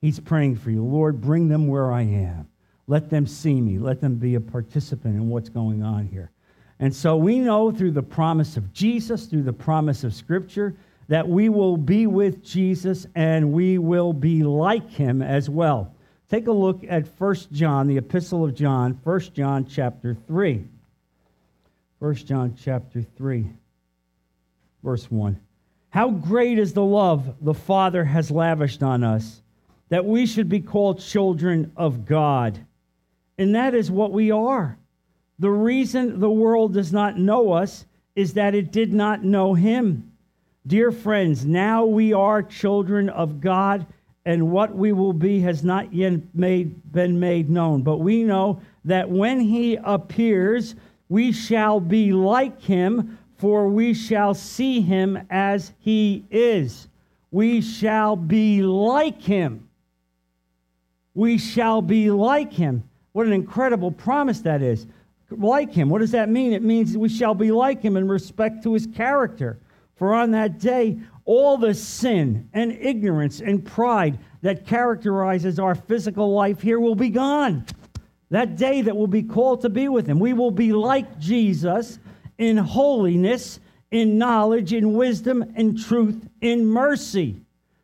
He's 0.00 0.20
praying 0.20 0.58
for 0.58 0.70
you. 0.70 0.84
Lord, 0.84 1.20
bring 1.20 1.48
them 1.48 1.66
where 1.66 1.90
I 1.90 2.02
am. 2.02 2.46
Let 2.86 3.10
them 3.10 3.26
see 3.26 3.60
me. 3.60 3.78
Let 3.78 4.00
them 4.00 4.14
be 4.14 4.36
a 4.36 4.40
participant 4.40 5.16
in 5.16 5.28
what's 5.28 5.48
going 5.48 5.82
on 5.82 6.06
here. 6.06 6.30
And 6.78 6.94
so 6.94 7.16
we 7.16 7.40
know 7.40 7.72
through 7.72 7.90
the 7.90 8.02
promise 8.02 8.56
of 8.56 8.72
Jesus, 8.72 9.26
through 9.26 9.42
the 9.42 9.52
promise 9.52 10.04
of 10.04 10.14
Scripture, 10.14 10.76
that 11.08 11.28
we 11.28 11.48
will 11.48 11.76
be 11.76 12.06
with 12.06 12.44
Jesus 12.44 13.08
and 13.16 13.52
we 13.52 13.78
will 13.78 14.12
be 14.12 14.44
like 14.44 14.88
him 14.88 15.20
as 15.20 15.50
well. 15.50 15.92
Take 16.28 16.46
a 16.46 16.52
look 16.52 16.84
at 16.86 17.08
1 17.18 17.36
John, 17.52 17.86
the 17.86 17.96
epistle 17.96 18.44
of 18.44 18.54
John, 18.54 19.00
1 19.02 19.20
John 19.32 19.64
chapter 19.66 20.14
3. 20.26 20.64
1 22.00 22.14
John 22.16 22.54
chapter 22.62 23.02
3, 23.02 23.46
verse 24.84 25.10
1. 25.10 25.40
How 25.90 26.10
great 26.10 26.58
is 26.58 26.74
the 26.74 26.84
love 26.84 27.34
the 27.40 27.54
Father 27.54 28.04
has 28.04 28.30
lavished 28.30 28.82
on 28.82 29.02
us, 29.02 29.40
that 29.88 30.04
we 30.04 30.26
should 30.26 30.50
be 30.50 30.60
called 30.60 31.00
children 31.00 31.72
of 31.76 32.04
God. 32.04 32.58
And 33.38 33.54
that 33.54 33.74
is 33.74 33.90
what 33.90 34.12
we 34.12 34.30
are. 34.30 34.76
The 35.38 35.50
reason 35.50 36.20
the 36.20 36.30
world 36.30 36.74
does 36.74 36.92
not 36.92 37.18
know 37.18 37.52
us 37.52 37.86
is 38.14 38.34
that 38.34 38.54
it 38.54 38.70
did 38.70 38.92
not 38.92 39.24
know 39.24 39.54
Him. 39.54 40.12
Dear 40.66 40.92
friends, 40.92 41.46
now 41.46 41.86
we 41.86 42.12
are 42.12 42.42
children 42.42 43.08
of 43.08 43.40
God 43.40 43.86
and 44.28 44.50
what 44.50 44.76
we 44.76 44.92
will 44.92 45.14
be 45.14 45.40
has 45.40 45.64
not 45.64 45.90
yet 45.90 46.20
made, 46.34 46.92
been 46.92 47.18
made 47.18 47.48
known. 47.48 47.80
But 47.80 47.96
we 47.96 48.24
know 48.24 48.60
that 48.84 49.08
when 49.08 49.40
he 49.40 49.78
appears, 49.82 50.74
we 51.08 51.32
shall 51.32 51.80
be 51.80 52.12
like 52.12 52.60
him, 52.60 53.18
for 53.38 53.70
we 53.70 53.94
shall 53.94 54.34
see 54.34 54.82
him 54.82 55.18
as 55.30 55.72
he 55.78 56.26
is. 56.30 56.88
We 57.30 57.62
shall 57.62 58.16
be 58.16 58.60
like 58.60 59.22
him. 59.22 59.66
We 61.14 61.38
shall 61.38 61.80
be 61.80 62.10
like 62.10 62.52
him. 62.52 62.86
What 63.12 63.26
an 63.26 63.32
incredible 63.32 63.90
promise 63.90 64.42
that 64.42 64.60
is. 64.60 64.86
Like 65.30 65.72
him. 65.72 65.88
What 65.88 66.00
does 66.00 66.10
that 66.10 66.28
mean? 66.28 66.52
It 66.52 66.62
means 66.62 66.98
we 66.98 67.08
shall 67.08 67.34
be 67.34 67.50
like 67.50 67.80
him 67.80 67.96
in 67.96 68.06
respect 68.06 68.62
to 68.64 68.74
his 68.74 68.86
character. 68.86 69.58
For 69.96 70.12
on 70.12 70.32
that 70.32 70.58
day, 70.58 70.98
all 71.28 71.58
the 71.58 71.74
sin 71.74 72.48
and 72.54 72.72
ignorance 72.72 73.40
and 73.40 73.62
pride 73.62 74.18
that 74.40 74.64
characterizes 74.66 75.58
our 75.58 75.74
physical 75.74 76.32
life 76.32 76.62
here 76.62 76.80
will 76.80 76.94
be 76.94 77.10
gone. 77.10 77.66
That 78.30 78.56
day 78.56 78.80
that 78.80 78.96
we'll 78.96 79.08
be 79.08 79.22
called 79.22 79.60
to 79.60 79.68
be 79.68 79.88
with 79.88 80.06
Him. 80.06 80.18
We 80.18 80.32
will 80.32 80.50
be 80.50 80.72
like 80.72 81.18
Jesus 81.18 81.98
in 82.38 82.56
holiness, 82.56 83.60
in 83.90 84.16
knowledge, 84.16 84.72
in 84.72 84.94
wisdom, 84.94 85.52
in 85.54 85.76
truth, 85.76 86.26
in 86.40 86.64
mercy. 86.64 87.36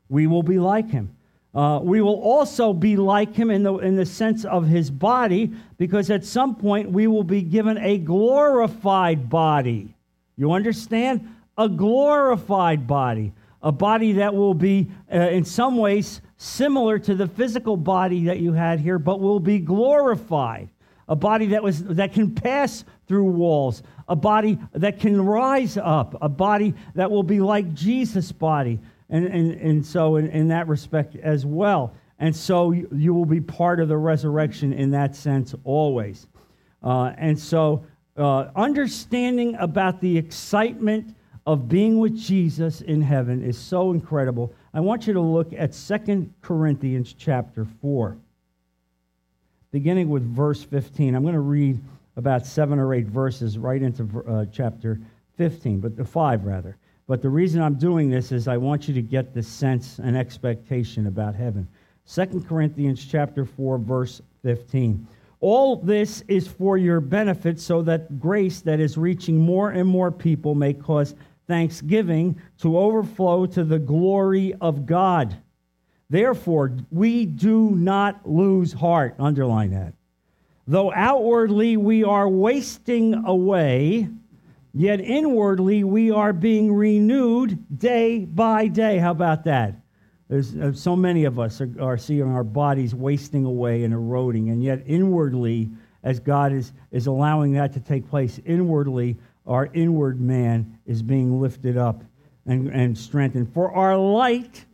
We 0.08 0.26
will 0.26 0.42
be 0.42 0.58
like 0.58 0.88
Him. 0.88 1.14
Uh, 1.54 1.80
we 1.82 2.00
will 2.00 2.20
also 2.20 2.72
be 2.72 2.96
like 2.96 3.34
Him 3.34 3.50
in 3.50 3.62
the, 3.62 3.74
in 3.76 3.94
the 3.94 4.06
sense 4.06 4.46
of 4.46 4.66
His 4.66 4.90
body, 4.90 5.52
because 5.76 6.10
at 6.10 6.24
some 6.24 6.54
point 6.54 6.90
we 6.90 7.08
will 7.08 7.24
be 7.24 7.42
given 7.42 7.76
a 7.76 7.98
glorified 7.98 9.28
body. 9.28 9.94
You 10.38 10.52
understand? 10.52 11.28
A 11.56 11.68
glorified 11.68 12.86
body, 12.86 13.32
a 13.62 13.72
body 13.72 14.12
that 14.12 14.34
will 14.34 14.54
be, 14.54 14.90
uh, 15.12 15.18
in 15.18 15.44
some 15.44 15.76
ways, 15.76 16.20
similar 16.36 16.98
to 16.98 17.14
the 17.14 17.26
physical 17.26 17.76
body 17.76 18.24
that 18.24 18.38
you 18.38 18.52
had 18.52 18.80
here, 18.80 18.98
but 18.98 19.20
will 19.20 19.40
be 19.40 19.58
glorified. 19.58 20.68
A 21.08 21.16
body 21.16 21.46
that, 21.46 21.62
was, 21.62 21.84
that 21.84 22.12
can 22.12 22.34
pass 22.34 22.84
through 23.06 23.24
walls, 23.24 23.82
a 24.08 24.16
body 24.16 24.58
that 24.72 25.00
can 25.00 25.20
rise 25.20 25.76
up, 25.76 26.16
a 26.22 26.28
body 26.28 26.74
that 26.94 27.10
will 27.10 27.22
be 27.22 27.40
like 27.40 27.74
Jesus' 27.74 28.32
body. 28.32 28.80
And, 29.10 29.26
and, 29.26 29.52
and 29.60 29.86
so, 29.86 30.16
in, 30.16 30.28
in 30.28 30.48
that 30.48 30.66
respect 30.66 31.14
as 31.16 31.44
well. 31.44 31.94
And 32.18 32.34
so, 32.34 32.72
you, 32.72 33.12
will 33.12 33.26
be 33.26 33.40
part 33.40 33.80
of 33.80 33.88
the 33.88 33.96
resurrection 33.96 34.72
in 34.72 34.90
that 34.92 35.14
sense 35.14 35.54
always. 35.62 36.26
Uh, 36.82 37.12
and 37.18 37.38
so, 37.38 37.84
uh, 38.16 38.46
understanding 38.56 39.56
about 39.56 40.00
the 40.00 40.16
excitement 40.16 41.14
of 41.46 41.68
being 41.68 41.98
with 41.98 42.16
Jesus 42.16 42.80
in 42.80 43.02
heaven 43.02 43.42
is 43.42 43.58
so 43.58 43.92
incredible. 43.92 44.54
I 44.72 44.80
want 44.80 45.06
you 45.06 45.12
to 45.12 45.20
look 45.20 45.52
at 45.52 45.74
Second 45.74 46.32
Corinthians 46.40 47.14
chapter 47.16 47.66
4, 47.82 48.16
beginning 49.70 50.08
with 50.08 50.22
verse 50.22 50.62
15. 50.62 51.14
I'm 51.14 51.22
going 51.22 51.34
to 51.34 51.40
read 51.40 51.80
about 52.16 52.46
seven 52.46 52.78
or 52.78 52.94
eight 52.94 53.06
verses 53.06 53.58
right 53.58 53.82
into 53.82 54.24
uh, 54.26 54.46
chapter 54.52 55.00
15, 55.36 55.80
but 55.80 55.96
the 55.96 56.04
five 56.04 56.44
rather. 56.44 56.76
But 57.06 57.20
the 57.20 57.28
reason 57.28 57.60
I'm 57.60 57.74
doing 57.74 58.08
this 58.08 58.32
is 58.32 58.48
I 58.48 58.56
want 58.56 58.88
you 58.88 58.94
to 58.94 59.02
get 59.02 59.34
the 59.34 59.42
sense 59.42 59.98
and 59.98 60.16
expectation 60.16 61.06
about 61.06 61.34
heaven. 61.34 61.68
2 62.10 62.44
Corinthians 62.48 63.04
chapter 63.04 63.44
4 63.44 63.78
verse 63.78 64.22
15. 64.42 65.06
All 65.40 65.76
this 65.76 66.22
is 66.26 66.48
for 66.48 66.78
your 66.78 67.00
benefit 67.00 67.60
so 67.60 67.82
that 67.82 68.18
grace 68.18 68.62
that 68.62 68.80
is 68.80 68.96
reaching 68.96 69.38
more 69.38 69.70
and 69.70 69.86
more 69.86 70.10
people 70.10 70.54
may 70.54 70.72
cause 70.72 71.14
thanksgiving 71.46 72.40
to 72.58 72.78
overflow 72.78 73.46
to 73.46 73.64
the 73.64 73.78
glory 73.78 74.54
of 74.60 74.86
God. 74.86 75.36
Therefore, 76.10 76.76
we 76.90 77.26
do 77.26 77.70
not 77.70 78.28
lose 78.28 78.72
heart. 78.72 79.14
Underline 79.18 79.70
that. 79.70 79.94
Though 80.66 80.92
outwardly 80.92 81.76
we 81.76 82.04
are 82.04 82.28
wasting 82.28 83.14
away, 83.26 84.08
yet 84.72 85.00
inwardly 85.00 85.84
we 85.84 86.10
are 86.10 86.32
being 86.32 86.72
renewed 86.72 87.78
day 87.78 88.24
by 88.24 88.68
day. 88.68 88.98
How 88.98 89.10
about 89.10 89.44
that? 89.44 89.74
There's 90.28 90.56
uh, 90.56 90.72
so 90.72 90.96
many 90.96 91.24
of 91.24 91.38
us 91.38 91.60
are, 91.60 91.70
are 91.78 91.98
seeing 91.98 92.22
our 92.22 92.44
bodies 92.44 92.94
wasting 92.94 93.44
away 93.44 93.84
and 93.84 93.92
eroding, 93.92 94.48
and 94.48 94.62
yet 94.62 94.82
inwardly, 94.86 95.70
as 96.02 96.18
God 96.18 96.52
is, 96.52 96.72
is 96.90 97.06
allowing 97.06 97.52
that 97.52 97.72
to 97.74 97.80
take 97.80 98.08
place, 98.08 98.40
inwardly, 98.46 99.16
our 99.46 99.68
inward 99.72 100.20
man 100.20 100.78
is 100.86 101.02
being 101.02 101.40
lifted 101.40 101.76
up 101.76 102.02
and, 102.46 102.68
and 102.68 102.96
strengthened. 102.96 103.52
For 103.52 103.72
our 103.72 103.96
light 103.96 104.64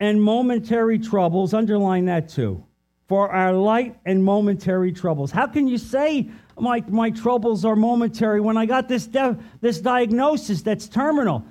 and 0.00 0.22
momentary 0.22 0.98
troubles, 0.98 1.54
underline 1.54 2.06
that 2.06 2.28
too. 2.28 2.64
For 3.06 3.30
our 3.30 3.52
light 3.52 3.96
and 4.04 4.22
momentary 4.22 4.92
troubles. 4.92 5.30
How 5.30 5.46
can 5.46 5.66
you 5.66 5.78
say 5.78 6.28
my, 6.58 6.84
my 6.88 7.10
troubles 7.10 7.64
are 7.64 7.74
momentary 7.74 8.40
when 8.40 8.56
I 8.56 8.66
got 8.66 8.88
this, 8.88 9.06
de- 9.06 9.38
this 9.60 9.80
diagnosis 9.80 10.62
that's 10.62 10.88
terminal? 10.88 11.44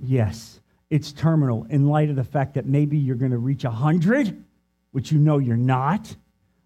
Yes 0.00 0.60
it's 0.94 1.10
terminal 1.10 1.66
in 1.70 1.88
light 1.88 2.08
of 2.08 2.14
the 2.14 2.22
fact 2.22 2.54
that 2.54 2.66
maybe 2.66 2.96
you're 2.96 3.16
going 3.16 3.32
to 3.32 3.38
reach 3.38 3.64
100, 3.64 4.44
which 4.92 5.10
you 5.10 5.18
know 5.18 5.38
you're 5.38 5.56
not. 5.56 6.14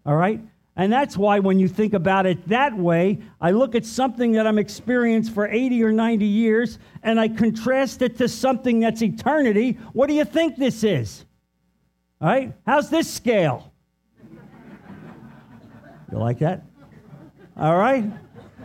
All 0.05 0.15
right? 0.15 0.39
And 0.79 0.93
that's 0.93 1.17
why 1.17 1.39
when 1.39 1.59
you 1.59 1.67
think 1.67 1.93
about 1.93 2.25
it 2.25 2.47
that 2.47 2.73
way, 2.73 3.19
I 3.41 3.51
look 3.51 3.75
at 3.75 3.85
something 3.85 4.31
that 4.31 4.47
I'm 4.47 4.57
experienced 4.57 5.33
for 5.33 5.45
80 5.45 5.83
or 5.83 5.91
90 5.91 6.25
years 6.25 6.79
and 7.03 7.19
I 7.19 7.27
contrast 7.27 8.01
it 8.01 8.17
to 8.19 8.29
something 8.29 8.79
that's 8.79 9.01
eternity. 9.01 9.73
What 9.91 10.07
do 10.07 10.13
you 10.13 10.23
think 10.23 10.55
this 10.55 10.85
is? 10.85 11.25
All 12.21 12.29
right? 12.29 12.53
How's 12.65 12.89
this 12.89 13.13
scale? 13.13 13.73
You 16.13 16.17
like 16.17 16.39
that? 16.39 16.63
All 17.57 17.77
right? 17.77 18.05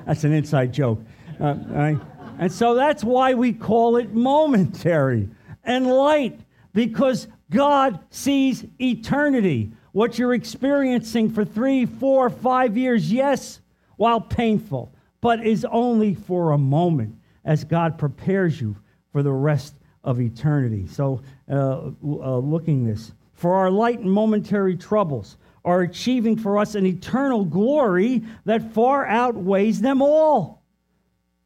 That's 0.07 0.23
an 0.23 0.33
inside 0.33 0.73
joke. 0.73 1.01
Uh, 1.41 1.47
all 1.47 1.57
right? 1.75 1.99
And 2.39 2.53
so 2.53 2.77
that's 2.77 3.03
why 3.03 3.35
we 3.35 3.53
call 3.53 3.97
it 3.97 4.15
momentary 4.15 5.31
and 5.65 5.89
light 5.89 6.39
because 6.75 7.27
God 7.51 7.99
sees 8.11 8.65
eternity. 8.81 9.73
What 9.95 10.19
you're 10.19 10.35
experiencing 10.35 11.31
for 11.31 11.45
three, 11.45 11.87
four, 11.87 12.29
five 12.29 12.77
years, 12.77 13.13
yes, 13.13 13.61
while 13.97 14.21
painful, 14.21 14.93
but 15.21 15.47
is 15.47 15.65
only 15.71 16.17
for 16.17 16.51
a 16.51 16.59
moment 16.59 17.17
as 17.45 17.63
God 17.63 17.97
prepares 17.97 18.61
you 18.61 18.75
for 19.13 19.23
the 19.23 19.31
rest 19.31 19.77
of 20.03 20.21
eternity. 20.21 20.89
So, 20.89 21.23
uh, 21.49 21.93
uh, 22.03 22.39
looking 22.39 22.85
this, 22.85 23.13
for 23.35 23.55
our 23.55 23.71
light 23.71 24.01
and 24.01 24.11
momentary 24.11 24.77
troubles 24.77 25.37
are 25.65 25.83
achieving 25.83 26.37
for 26.37 26.59
us 26.59 26.75
an 26.75 26.87
eternal 26.87 27.45
glory 27.45 28.25
that 28.47 28.73
far 28.73 29.07
outweighs 29.07 29.81
them 29.81 30.03
all. 30.03 30.65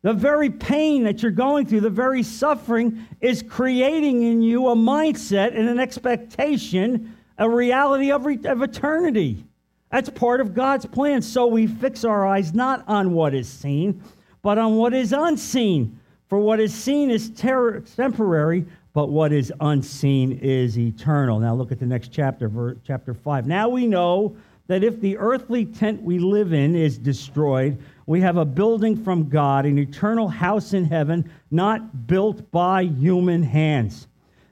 The 0.01 0.15
very 0.15 0.49
pain 0.49 1.05
that 1.05 1.23
you're 1.23 1.33
going 1.33 1.67
through, 1.67 1.83
the 1.83 1.91
very 1.91 2.23
suffering, 2.23 3.07
is 3.21 3.43
creating 3.43 4.23
in 4.23 4.41
you 4.41 4.69
a 4.69 4.75
mindset 4.75 5.49
and 5.49 5.69
an 5.69 5.79
expectation, 5.79 7.15
a 7.39 7.49
reality 7.49 8.11
of, 8.11 8.27
re- 8.27 8.41
of 8.45 8.63
eternity. 8.63 9.45
That's 9.91 10.11
part 10.11 10.41
of 10.41 10.55
God's 10.55 10.87
plan. 10.87 11.23
So 11.23 11.47
we 11.47 11.67
fix 11.67 12.05
our 12.05 12.27
eyes 12.27 12.53
not 12.53 12.85
on 12.89 13.13
what 13.13 13.35
is 13.35 13.49
seen, 13.49 14.03
but 14.43 14.59
on 14.59 14.77
what 14.77 14.93
is 14.93 15.13
unseen. 15.13 15.99
For 16.29 16.39
what 16.39 16.61
is 16.61 16.75
seen 16.75 17.11
is 17.11 17.31
ter- 17.31 17.81
temporary, 17.81 18.67
but 18.93 19.09
what 19.09 19.33
is 19.33 19.53
unseen 19.61 20.33
is 20.43 20.79
eternal. 20.79 21.39
Now 21.39 21.55
look 21.55 21.73
at 21.73 21.79
the 21.79 21.87
next 21.87 22.09
chapter, 22.13 22.77
chapter 22.85 23.15
5. 23.15 23.47
Now 23.47 23.69
we 23.69 23.87
know 23.87 24.37
that 24.67 24.85
if 24.85 25.01
the 25.01 25.17
earthly 25.17 25.65
tent 25.65 26.03
we 26.03 26.19
live 26.19 26.53
in 26.53 26.75
is 26.75 26.99
destroyed, 26.99 27.79
we 28.07 28.21
have 28.21 28.37
a 28.37 28.45
building 28.45 29.03
from 29.03 29.29
God, 29.29 29.65
an 29.65 29.79
eternal 29.79 30.29
house 30.29 30.75
in 30.75 30.85
heaven, 30.85 31.31
not 31.51 32.07
built 32.07 32.51
by 32.51 32.85
human 32.85 33.43
hands. 33.43 34.09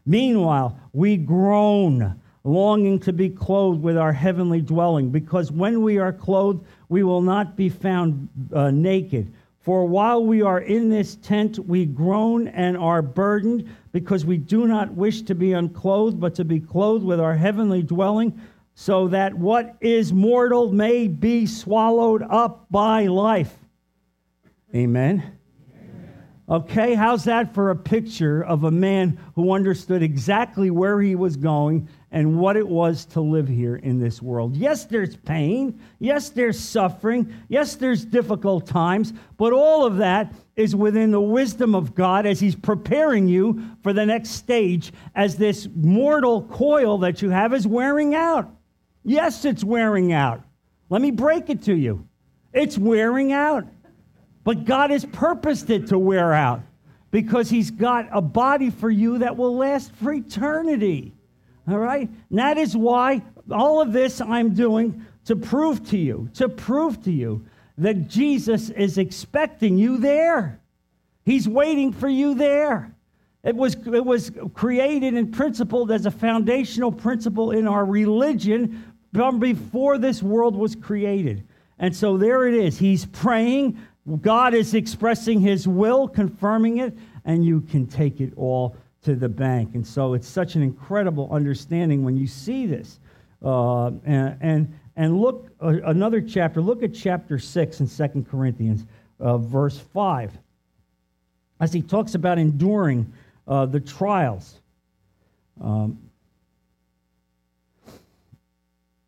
Meanwhile, 0.06 0.78
we 0.92 1.18
groan, 1.18 2.18
longing 2.46 2.98
to 3.00 3.12
be 3.12 3.28
clothed 3.28 3.82
with 3.82 3.98
our 3.98 4.12
heavenly 4.12 4.60
dwelling, 4.60 5.10
because 5.10 5.50
when 5.50 5.82
we 5.82 5.98
are 5.98 6.12
clothed, 6.12 6.64
we 6.88 7.02
will 7.02 7.20
not 7.20 7.56
be 7.56 7.68
found 7.68 8.28
uh, 8.52 8.70
naked. 8.70 9.32
For 9.58 9.84
while 9.84 10.24
we 10.24 10.42
are 10.42 10.60
in 10.60 10.88
this 10.88 11.16
tent, 11.16 11.58
we 11.58 11.84
groan 11.84 12.46
and 12.48 12.76
are 12.76 13.02
burdened, 13.02 13.68
because 13.90 14.24
we 14.24 14.36
do 14.36 14.68
not 14.68 14.92
wish 14.92 15.22
to 15.22 15.34
be 15.34 15.54
unclothed, 15.54 16.20
but 16.20 16.36
to 16.36 16.44
be 16.44 16.60
clothed 16.60 17.04
with 17.04 17.18
our 17.18 17.34
heavenly 17.34 17.82
dwelling 17.82 18.40
so 18.74 19.08
that 19.08 19.34
what 19.34 19.74
is 19.80 20.12
mortal 20.12 20.70
may 20.70 21.08
be 21.08 21.46
swallowed 21.46 22.22
up 22.28 22.66
by 22.70 23.06
life. 23.06 23.58
Amen. 24.74 25.32
Okay, 26.48 26.94
how's 26.94 27.24
that 27.24 27.54
for 27.54 27.70
a 27.70 27.76
picture 27.76 28.44
of 28.44 28.64
a 28.64 28.70
man 28.70 29.18
who 29.34 29.52
understood 29.52 30.00
exactly 30.00 30.70
where 30.70 31.00
he 31.00 31.16
was 31.16 31.36
going 31.36 31.88
and 32.12 32.38
what 32.38 32.56
it 32.56 32.66
was 32.66 33.04
to 33.04 33.20
live 33.20 33.48
here 33.48 33.76
in 33.76 33.98
this 33.98 34.22
world? 34.22 34.56
Yes, 34.56 34.84
there's 34.84 35.16
pain. 35.16 35.80
Yes, 35.98 36.30
there's 36.30 36.58
suffering. 36.58 37.32
Yes, 37.48 37.74
there's 37.74 38.04
difficult 38.04 38.66
times. 38.66 39.12
But 39.36 39.52
all 39.52 39.84
of 39.84 39.96
that 39.96 40.32
is 40.54 40.74
within 40.74 41.10
the 41.10 41.20
wisdom 41.20 41.74
of 41.74 41.94
God 41.94 42.24
as 42.24 42.40
He's 42.40 42.54
preparing 42.54 43.28
you 43.28 43.62
for 43.82 43.92
the 43.92 44.06
next 44.06 44.30
stage 44.30 44.92
as 45.14 45.36
this 45.36 45.68
mortal 45.74 46.42
coil 46.42 46.98
that 46.98 47.22
you 47.22 47.30
have 47.30 47.52
is 47.52 47.66
wearing 47.66 48.14
out. 48.14 48.50
Yes, 49.04 49.44
it's 49.44 49.64
wearing 49.64 50.12
out. 50.12 50.42
Let 50.88 51.02
me 51.02 51.10
break 51.10 51.50
it 51.50 51.62
to 51.64 51.74
you. 51.74 52.06
It's 52.52 52.78
wearing 52.78 53.32
out. 53.32 53.66
But 54.44 54.64
God 54.64 54.90
has 54.90 55.04
purposed 55.04 55.70
it 55.70 55.88
to 55.88 55.98
wear 55.98 56.32
out 56.32 56.62
because 57.10 57.50
He's 57.50 57.70
got 57.70 58.08
a 58.12 58.20
body 58.20 58.70
for 58.70 58.88
you 58.88 59.18
that 59.18 59.36
will 59.36 59.56
last 59.56 59.92
for 59.96 60.12
eternity. 60.12 61.15
All 61.68 61.78
right? 61.78 62.08
And 62.30 62.38
that 62.38 62.58
is 62.58 62.76
why 62.76 63.22
all 63.50 63.80
of 63.80 63.92
this 63.92 64.20
I'm 64.20 64.54
doing 64.54 65.04
to 65.24 65.36
prove 65.36 65.88
to 65.90 65.98
you, 65.98 66.30
to 66.34 66.48
prove 66.48 67.02
to 67.04 67.12
you 67.12 67.44
that 67.78 68.08
Jesus 68.08 68.70
is 68.70 68.98
expecting 68.98 69.76
you 69.76 69.98
there. 69.98 70.60
He's 71.24 71.48
waiting 71.48 71.92
for 71.92 72.08
you 72.08 72.34
there. 72.34 72.94
It 73.42 73.54
was, 73.54 73.74
it 73.74 74.04
was 74.04 74.32
created 74.54 75.14
and 75.14 75.32
principled 75.32 75.90
as 75.90 76.06
a 76.06 76.10
foundational 76.10 76.90
principle 76.90 77.50
in 77.50 77.66
our 77.66 77.84
religion 77.84 78.92
from 79.12 79.38
before 79.38 79.98
this 79.98 80.22
world 80.22 80.56
was 80.56 80.74
created. 80.74 81.46
And 81.78 81.94
so 81.94 82.16
there 82.16 82.46
it 82.46 82.54
is. 82.54 82.78
He's 82.78 83.06
praying. 83.06 83.78
God 84.20 84.54
is 84.54 84.74
expressing 84.74 85.40
his 85.40 85.66
will, 85.68 86.08
confirming 86.08 86.78
it, 86.78 86.96
and 87.24 87.44
you 87.44 87.60
can 87.62 87.86
take 87.86 88.20
it 88.20 88.32
all 88.36 88.76
to 89.06 89.14
the 89.14 89.28
bank. 89.28 89.74
And 89.74 89.86
so 89.86 90.14
it's 90.14 90.28
such 90.28 90.56
an 90.56 90.62
incredible 90.62 91.28
understanding 91.30 92.04
when 92.04 92.16
you 92.16 92.26
see 92.26 92.66
this. 92.66 92.98
Uh, 93.42 93.86
and, 94.04 94.36
and, 94.40 94.78
and 94.96 95.20
look, 95.20 95.48
uh, 95.62 95.76
another 95.84 96.20
chapter, 96.20 96.60
look 96.60 96.82
at 96.82 96.92
chapter 96.92 97.38
6 97.38 97.80
in 97.80 97.86
Second 97.86 98.28
Corinthians, 98.28 98.84
uh, 99.20 99.38
verse 99.38 99.78
5, 99.78 100.36
as 101.60 101.72
he 101.72 101.82
talks 101.82 102.16
about 102.16 102.36
enduring 102.36 103.12
uh, 103.46 103.64
the 103.64 103.78
trials. 103.78 104.60
Um, 105.62 105.98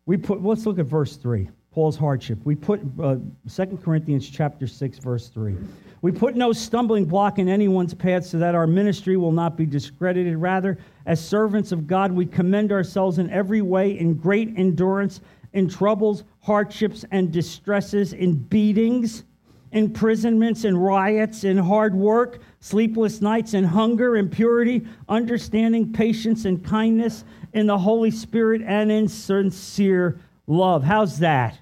we 0.05 0.15
put 0.15 0.41
let's 0.41 0.65
look 0.65 0.79
at 0.79 0.85
verse 0.85 1.17
3 1.17 1.49
paul's 1.71 1.97
hardship. 1.97 2.39
We 2.43 2.55
put 2.55 2.81
uh, 3.01 3.17
2 3.47 3.79
corinthians 3.83 4.29
chapter 4.29 4.67
6 4.67 4.99
verse 4.99 5.29
3 5.29 5.55
we 6.01 6.11
put 6.11 6.35
no 6.35 6.53
stumbling 6.53 7.05
block 7.05 7.39
in 7.39 7.49
anyone's 7.49 7.93
path 7.93 8.25
so 8.25 8.37
that 8.39 8.55
our 8.55 8.65
ministry 8.65 9.17
will 9.17 9.33
not 9.33 9.57
be 9.57 9.65
discredited. 9.65 10.37
Rather 10.37 10.77
as 11.05 11.25
servants 11.25 11.71
of 11.71 11.87
god 11.87 12.11
we 12.11 12.25
commend 12.25 12.71
ourselves 12.71 13.19
in 13.19 13.29
every 13.29 13.61
way 13.61 13.97
in 13.97 14.13
great 14.13 14.53
endurance 14.57 15.21
in 15.53 15.67
troubles 15.67 16.23
hardships 16.41 17.05
and 17.11 17.31
distresses 17.31 18.13
in 18.13 18.35
beatings 18.35 19.23
imprisonments 19.71 20.63
and 20.63 20.83
riots 20.83 21.43
in 21.43 21.57
hard 21.57 21.93
work 21.93 22.39
sleepless 22.59 23.21
nights 23.21 23.53
and 23.53 23.67
hunger 23.67 24.17
impurity 24.17 24.85
understanding 25.07 25.91
patience 25.91 26.45
and 26.45 26.63
kindness 26.65 27.23
in 27.53 27.67
the 27.67 27.77
Holy 27.77 28.11
Spirit 28.11 28.61
and 28.65 28.91
in 28.91 29.07
sincere 29.07 30.19
love. 30.49 30.83
How's 30.83 31.19
that? 31.19 31.57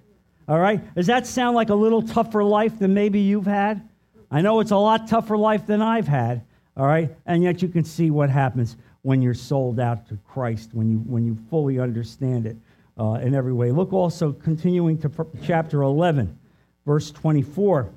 All 0.48 0.58
right? 0.58 0.82
Does 0.96 1.08
that 1.08 1.28
sound 1.28 1.56
like 1.56 1.70
a 1.70 1.76
little 1.76 2.02
tougher 2.02 2.44
life 2.44 2.80
than 2.80 2.94
maybe 2.94 3.20
you've 3.20 3.46
had? 3.46 3.88
I 4.32 4.42
know 4.42 4.60
it's 4.62 4.72
a 4.72 4.78
lot 4.78 5.08
tougher 5.08 5.38
life 5.38 5.68
than 5.68 5.82
I've 5.82 6.08
had. 6.08 6.44
All 6.76 6.88
right? 6.88 7.16
And 7.26 7.44
yet 7.44 7.62
you 7.62 7.68
can 7.68 7.84
see 7.84 8.10
what 8.10 8.30
happens 8.30 8.78
when 9.02 9.22
you're 9.22 9.34
sold 9.34 9.80
out 9.80 10.08
to 10.08 10.18
Christ, 10.28 10.74
when 10.74 10.90
you, 10.90 10.98
when 11.00 11.26
you 11.26 11.38
fully 11.50 11.80
understand 11.80 12.46
it 12.46 12.58
uh, 13.00 13.20
in 13.22 13.36
every 13.36 13.54
way. 13.54 13.72
Look 13.72 13.94
also, 13.94 14.32
continuing 14.32 14.98
to 15.00 15.12
chapter 15.44 15.82
11, 15.82 16.38
verse 16.86 17.12
24. 17.12 17.92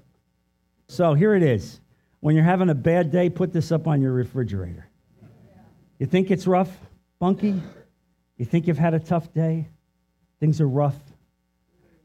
So 0.88 1.14
here 1.14 1.34
it 1.34 1.42
is. 1.42 1.80
When 2.20 2.34
you're 2.34 2.44
having 2.44 2.68
a 2.68 2.74
bad 2.74 3.10
day, 3.10 3.30
put 3.30 3.52
this 3.52 3.72
up 3.72 3.86
on 3.86 4.02
your 4.02 4.12
refrigerator. 4.12 4.88
You 5.98 6.06
think 6.06 6.30
it's 6.30 6.46
rough, 6.46 6.70
bunky? 7.18 7.60
You 8.36 8.44
think 8.44 8.66
you've 8.66 8.78
had 8.78 8.94
a 8.94 9.00
tough 9.00 9.32
day? 9.32 9.68
Things 10.40 10.60
are 10.60 10.68
rough. 10.68 10.98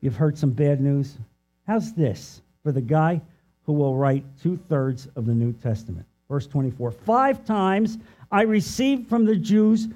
You've 0.01 0.17
heard 0.17 0.37
some 0.37 0.51
bad 0.51 0.81
news. 0.81 1.17
How's 1.65 1.93
this 1.93 2.41
for 2.63 2.71
the 2.71 2.81
guy 2.81 3.21
who 3.65 3.73
will 3.73 3.95
write 3.95 4.23
two 4.41 4.59
thirds 4.69 5.07
of 5.15 5.25
the 5.25 5.33
New 5.33 5.53
Testament? 5.53 6.05
Verse 6.29 6.45
24 6.45 6.91
Five 6.91 7.45
times 7.45 7.97
I 8.31 8.41
received 8.41 9.07
from 9.07 9.25
the 9.25 9.35
Jews 9.35 9.87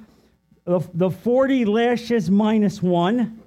the 0.66 1.10
40 1.10 1.66
lashes 1.66 2.30
minus 2.30 2.82
one. 2.82 3.39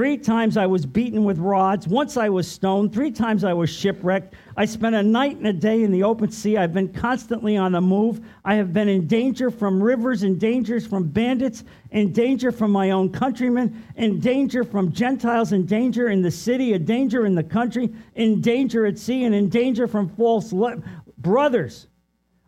Three 0.00 0.16
times 0.16 0.56
I 0.56 0.64
was 0.64 0.86
beaten 0.86 1.24
with 1.24 1.36
rods. 1.36 1.86
Once 1.86 2.16
I 2.16 2.30
was 2.30 2.50
stoned. 2.50 2.90
Three 2.90 3.10
times 3.10 3.44
I 3.44 3.52
was 3.52 3.68
shipwrecked. 3.68 4.32
I 4.56 4.64
spent 4.64 4.94
a 4.94 5.02
night 5.02 5.36
and 5.36 5.46
a 5.46 5.52
day 5.52 5.82
in 5.82 5.92
the 5.92 6.04
open 6.04 6.30
sea. 6.30 6.56
I've 6.56 6.72
been 6.72 6.90
constantly 6.90 7.58
on 7.58 7.72
the 7.72 7.82
move. 7.82 8.22
I 8.42 8.54
have 8.54 8.72
been 8.72 8.88
in 8.88 9.06
danger 9.06 9.50
from 9.50 9.82
rivers, 9.82 10.22
in 10.22 10.38
dangers 10.38 10.86
from 10.86 11.08
bandits, 11.08 11.64
in 11.90 12.14
danger 12.14 12.50
from 12.50 12.70
my 12.70 12.92
own 12.92 13.12
countrymen, 13.12 13.84
in 13.96 14.20
danger 14.20 14.64
from 14.64 14.90
Gentiles, 14.90 15.52
in 15.52 15.66
danger 15.66 16.08
in 16.08 16.22
the 16.22 16.30
city, 16.30 16.72
in 16.72 16.86
danger 16.86 17.26
in 17.26 17.34
the 17.34 17.44
country, 17.44 17.92
in 18.14 18.40
danger 18.40 18.86
at 18.86 18.98
sea, 18.98 19.24
and 19.24 19.34
in 19.34 19.50
danger 19.50 19.86
from 19.86 20.08
false 20.08 20.50
le- 20.50 20.82
brothers. 21.18 21.88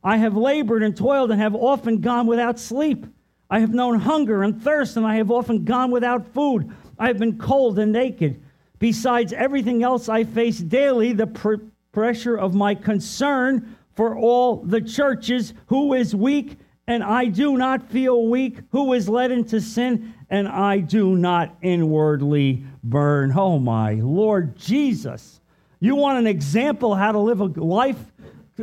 I 0.03 0.17
have 0.17 0.39
labored 0.39 0.83
and 0.83 0.97
toiled 0.97 1.31
and 1.31 1.39
have 1.39 1.55
often 1.55 2.01
gone 2.01 2.27
without 2.27 2.59
sleep. 2.59 3.05
I 3.51 3.61
have 3.61 3.75
known 3.75 4.01
hunger 4.01 4.43
and 4.43 4.63
thirst, 4.63 4.97
and 4.97 5.07
I 5.07 5.17
have 5.17 5.31
often 5.31 5.67
gone 5.67 5.91
without 5.91 6.33
food. 6.33 6.73
I 7.03 7.09
have 7.09 7.19
been 7.19 7.37
cold 7.37 7.81
and 7.81 7.91
naked. 7.91 8.41
Besides 8.79 9.33
everything 9.33 9.83
else, 9.83 10.09
I 10.09 10.23
face 10.23 10.61
daily 10.61 11.13
the 11.13 11.27
pr- 11.27 11.57
pressure 11.91 12.37
of 12.37 12.55
my 12.55 12.77
concern 12.77 13.77
for 13.97 14.17
all 14.17 14.59
the 14.59 14.81
churches. 14.81 15.53
Who 15.67 15.95
is 15.95 16.15
weak, 16.15 16.59
and 16.87 17.03
I 17.03 17.25
do 17.25 17.59
not 17.59 17.91
feel 17.91 18.29
weak? 18.29 18.61
Who 18.71 18.93
is 18.93 19.09
led 19.09 19.33
into 19.33 19.61
sin, 19.61 20.15
and 20.31 20.47
I 20.47 20.79
do 20.79 21.17
not 21.17 21.57
inwardly 21.61 22.63
burn? 22.85 23.33
Oh, 23.37 23.59
my 23.59 23.95
Lord 23.95 24.57
Jesus. 24.57 25.41
You 25.81 25.97
want 25.97 26.21
an 26.21 26.29
example 26.29 26.95
how 26.95 27.11
to 27.11 27.19
live 27.19 27.41
a 27.41 27.47
life 27.47 27.99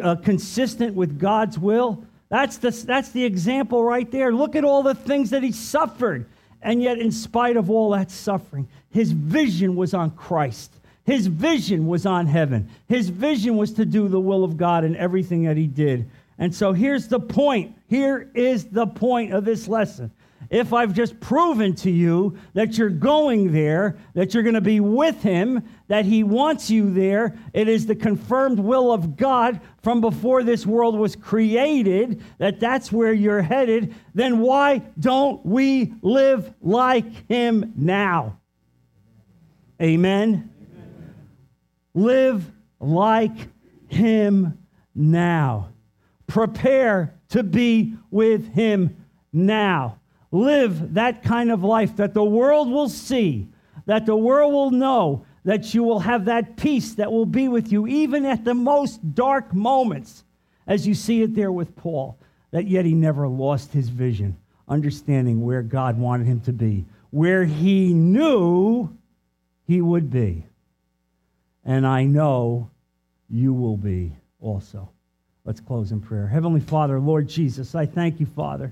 uh, 0.01 0.15
consistent 0.15 0.95
with 0.95 1.19
God's 1.19 1.59
will? 1.59 2.05
That's 2.29 2.55
the, 2.55 2.71
that's 2.71 3.09
the 3.09 3.25
example 3.25 3.83
right 3.83 4.09
there. 4.09 4.31
Look 4.31 4.55
at 4.55 4.63
all 4.63 4.81
the 4.81 4.95
things 4.95 5.31
that 5.31 5.43
he 5.43 5.51
suffered. 5.51 6.25
And 6.61 6.81
yet, 6.81 6.99
in 6.99 7.11
spite 7.11 7.57
of 7.57 7.69
all 7.69 7.91
that 7.91 8.11
suffering, 8.11 8.67
his 8.89 9.11
vision 9.11 9.75
was 9.75 9.93
on 9.93 10.11
Christ. 10.11 10.73
His 11.05 11.27
vision 11.27 11.87
was 11.87 12.05
on 12.05 12.27
heaven. 12.27 12.69
His 12.87 13.09
vision 13.09 13.57
was 13.57 13.73
to 13.73 13.85
do 13.85 14.07
the 14.07 14.19
will 14.19 14.43
of 14.43 14.57
God 14.57 14.83
in 14.83 14.95
everything 14.95 15.43
that 15.43 15.57
he 15.57 15.67
did. 15.67 16.09
And 16.37 16.53
so 16.53 16.73
here's 16.73 17.07
the 17.07 17.19
point. 17.19 17.75
Here 17.87 18.29
is 18.33 18.65
the 18.65 18.87
point 18.87 19.33
of 19.33 19.45
this 19.45 19.67
lesson 19.67 20.11
if 20.49 20.73
I've 20.73 20.93
just 20.93 21.19
proven 21.19 21.75
to 21.75 21.91
you 21.91 22.37
that 22.53 22.77
you're 22.77 22.89
going 22.89 23.51
there, 23.51 23.97
that 24.15 24.33
you're 24.33 24.43
going 24.43 24.55
to 24.55 24.61
be 24.61 24.79
with 24.79 25.21
Him, 25.21 25.63
that 25.87 26.05
He 26.05 26.23
wants 26.23 26.69
you 26.69 26.91
there, 26.91 27.37
it 27.53 27.67
is 27.67 27.85
the 27.85 27.95
confirmed 27.95 28.59
will 28.59 28.91
of 28.91 29.15
God 29.15 29.61
from 29.81 30.01
before 30.01 30.43
this 30.43 30.65
world 30.65 30.97
was 30.97 31.15
created, 31.15 32.21
that 32.37 32.59
that's 32.59 32.91
where 32.91 33.13
you're 33.13 33.41
headed, 33.41 33.95
then 34.13 34.39
why 34.39 34.79
don't 34.99 35.45
we 35.45 35.93
live 36.01 36.53
like 36.61 37.27
Him 37.27 37.73
now? 37.75 38.39
Amen? 39.81 40.49
Amen. 40.73 41.15
Live 41.93 42.51
like 42.79 43.37
Him 43.87 44.57
now. 44.93 45.69
Prepare 46.27 47.15
to 47.29 47.43
be 47.43 47.95
with 48.11 48.53
Him 48.53 49.05
now 49.31 49.99
live 50.31 50.93
that 50.93 51.23
kind 51.23 51.51
of 51.51 51.63
life 51.63 51.95
that 51.95 52.13
the 52.13 52.23
world 52.23 52.69
will 52.69 52.89
see, 52.89 53.47
that 53.85 54.05
the 54.05 54.15
world 54.15 54.53
will 54.53 54.71
know 54.71 55.25
that 55.49 55.73
you 55.73 55.81
will 55.81 56.01
have 56.01 56.25
that 56.25 56.57
peace 56.57 56.93
that 56.93 57.11
will 57.11 57.25
be 57.25 57.47
with 57.47 57.71
you 57.71 57.87
even 57.87 58.23
at 58.23 58.45
the 58.45 58.53
most 58.53 59.15
dark 59.15 59.51
moments, 59.51 60.23
as 60.67 60.85
you 60.85 60.93
see 60.93 61.23
it 61.23 61.33
there 61.33 61.51
with 61.51 61.75
Paul, 61.75 62.19
that 62.51 62.67
yet 62.67 62.85
he 62.85 62.93
never 62.93 63.27
lost 63.27 63.73
his 63.73 63.89
vision, 63.89 64.37
understanding 64.67 65.41
where 65.41 65.63
God 65.63 65.97
wanted 65.97 66.27
him 66.27 66.39
to 66.41 66.53
be, 66.53 66.85
where 67.09 67.45
he 67.45 67.95
knew 67.95 68.95
he 69.65 69.81
would 69.81 70.11
be. 70.11 70.45
And 71.65 71.87
I 71.87 72.03
know 72.03 72.69
you 73.27 73.51
will 73.51 73.77
be 73.77 74.11
also. 74.39 74.87
Let's 75.45 75.61
close 75.61 75.91
in 75.91 75.99
prayer. 75.99 76.27
Heavenly 76.27 76.61
Father, 76.61 76.99
Lord 76.99 77.27
Jesus, 77.27 77.73
I 77.73 77.87
thank 77.87 78.19
you, 78.19 78.27
Father 78.27 78.71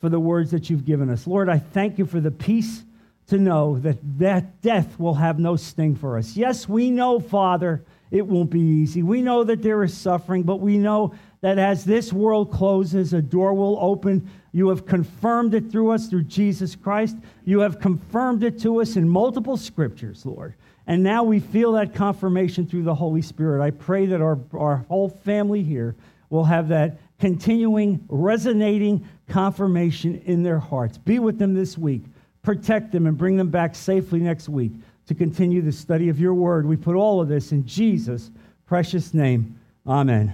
for 0.00 0.08
the 0.08 0.20
words 0.20 0.50
that 0.50 0.68
you've 0.68 0.84
given 0.84 1.10
us. 1.10 1.26
Lord, 1.26 1.48
I 1.48 1.58
thank 1.58 1.98
you 1.98 2.06
for 2.06 2.20
the 2.20 2.30
peace 2.30 2.84
to 3.28 3.38
know 3.38 3.78
that 3.80 3.98
that 4.18 4.60
death 4.62 4.98
will 4.98 5.14
have 5.14 5.38
no 5.38 5.56
sting 5.56 5.96
for 5.96 6.16
us. 6.16 6.36
Yes, 6.36 6.68
we 6.68 6.90
know, 6.90 7.18
Father, 7.18 7.84
it 8.10 8.26
won't 8.26 8.50
be 8.50 8.60
easy. 8.60 9.02
We 9.02 9.20
know 9.20 9.42
that 9.44 9.62
there 9.62 9.82
is 9.82 9.96
suffering, 9.96 10.44
but 10.44 10.60
we 10.60 10.78
know 10.78 11.12
that 11.40 11.58
as 11.58 11.84
this 11.84 12.12
world 12.12 12.52
closes, 12.52 13.12
a 13.12 13.20
door 13.22 13.52
will 13.52 13.78
open. 13.80 14.30
You 14.52 14.68
have 14.68 14.86
confirmed 14.86 15.54
it 15.54 15.70
through 15.70 15.90
us 15.90 16.08
through 16.08 16.24
Jesus 16.24 16.76
Christ. 16.76 17.16
You 17.44 17.60
have 17.60 17.80
confirmed 17.80 18.44
it 18.44 18.60
to 18.60 18.80
us 18.80 18.96
in 18.96 19.08
multiple 19.08 19.56
scriptures, 19.56 20.24
Lord. 20.24 20.54
And 20.86 21.02
now 21.02 21.24
we 21.24 21.40
feel 21.40 21.72
that 21.72 21.94
confirmation 21.94 22.66
through 22.66 22.84
the 22.84 22.94
Holy 22.94 23.22
Spirit. 23.22 23.62
I 23.62 23.72
pray 23.72 24.06
that 24.06 24.20
our, 24.20 24.38
our 24.52 24.84
whole 24.88 25.08
family 25.08 25.64
here 25.64 25.96
will 26.30 26.44
have 26.44 26.68
that 26.68 27.00
continuing, 27.18 28.04
resonating 28.08 29.08
confirmation 29.28 30.22
in 30.26 30.44
their 30.44 30.60
hearts. 30.60 30.96
Be 30.96 31.18
with 31.18 31.38
them 31.38 31.54
this 31.54 31.76
week. 31.76 32.04
Protect 32.46 32.92
them 32.92 33.08
and 33.08 33.18
bring 33.18 33.36
them 33.36 33.50
back 33.50 33.74
safely 33.74 34.20
next 34.20 34.48
week 34.48 34.70
to 35.08 35.16
continue 35.16 35.60
the 35.62 35.72
study 35.72 36.08
of 36.08 36.20
your 36.20 36.32
word. 36.32 36.64
We 36.64 36.76
put 36.76 36.94
all 36.94 37.20
of 37.20 37.26
this 37.26 37.50
in 37.50 37.66
Jesus' 37.66 38.30
precious 38.66 39.12
name. 39.12 39.58
Amen. 39.84 40.32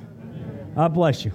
God 0.75 0.93
bless 0.93 1.25
you. 1.25 1.33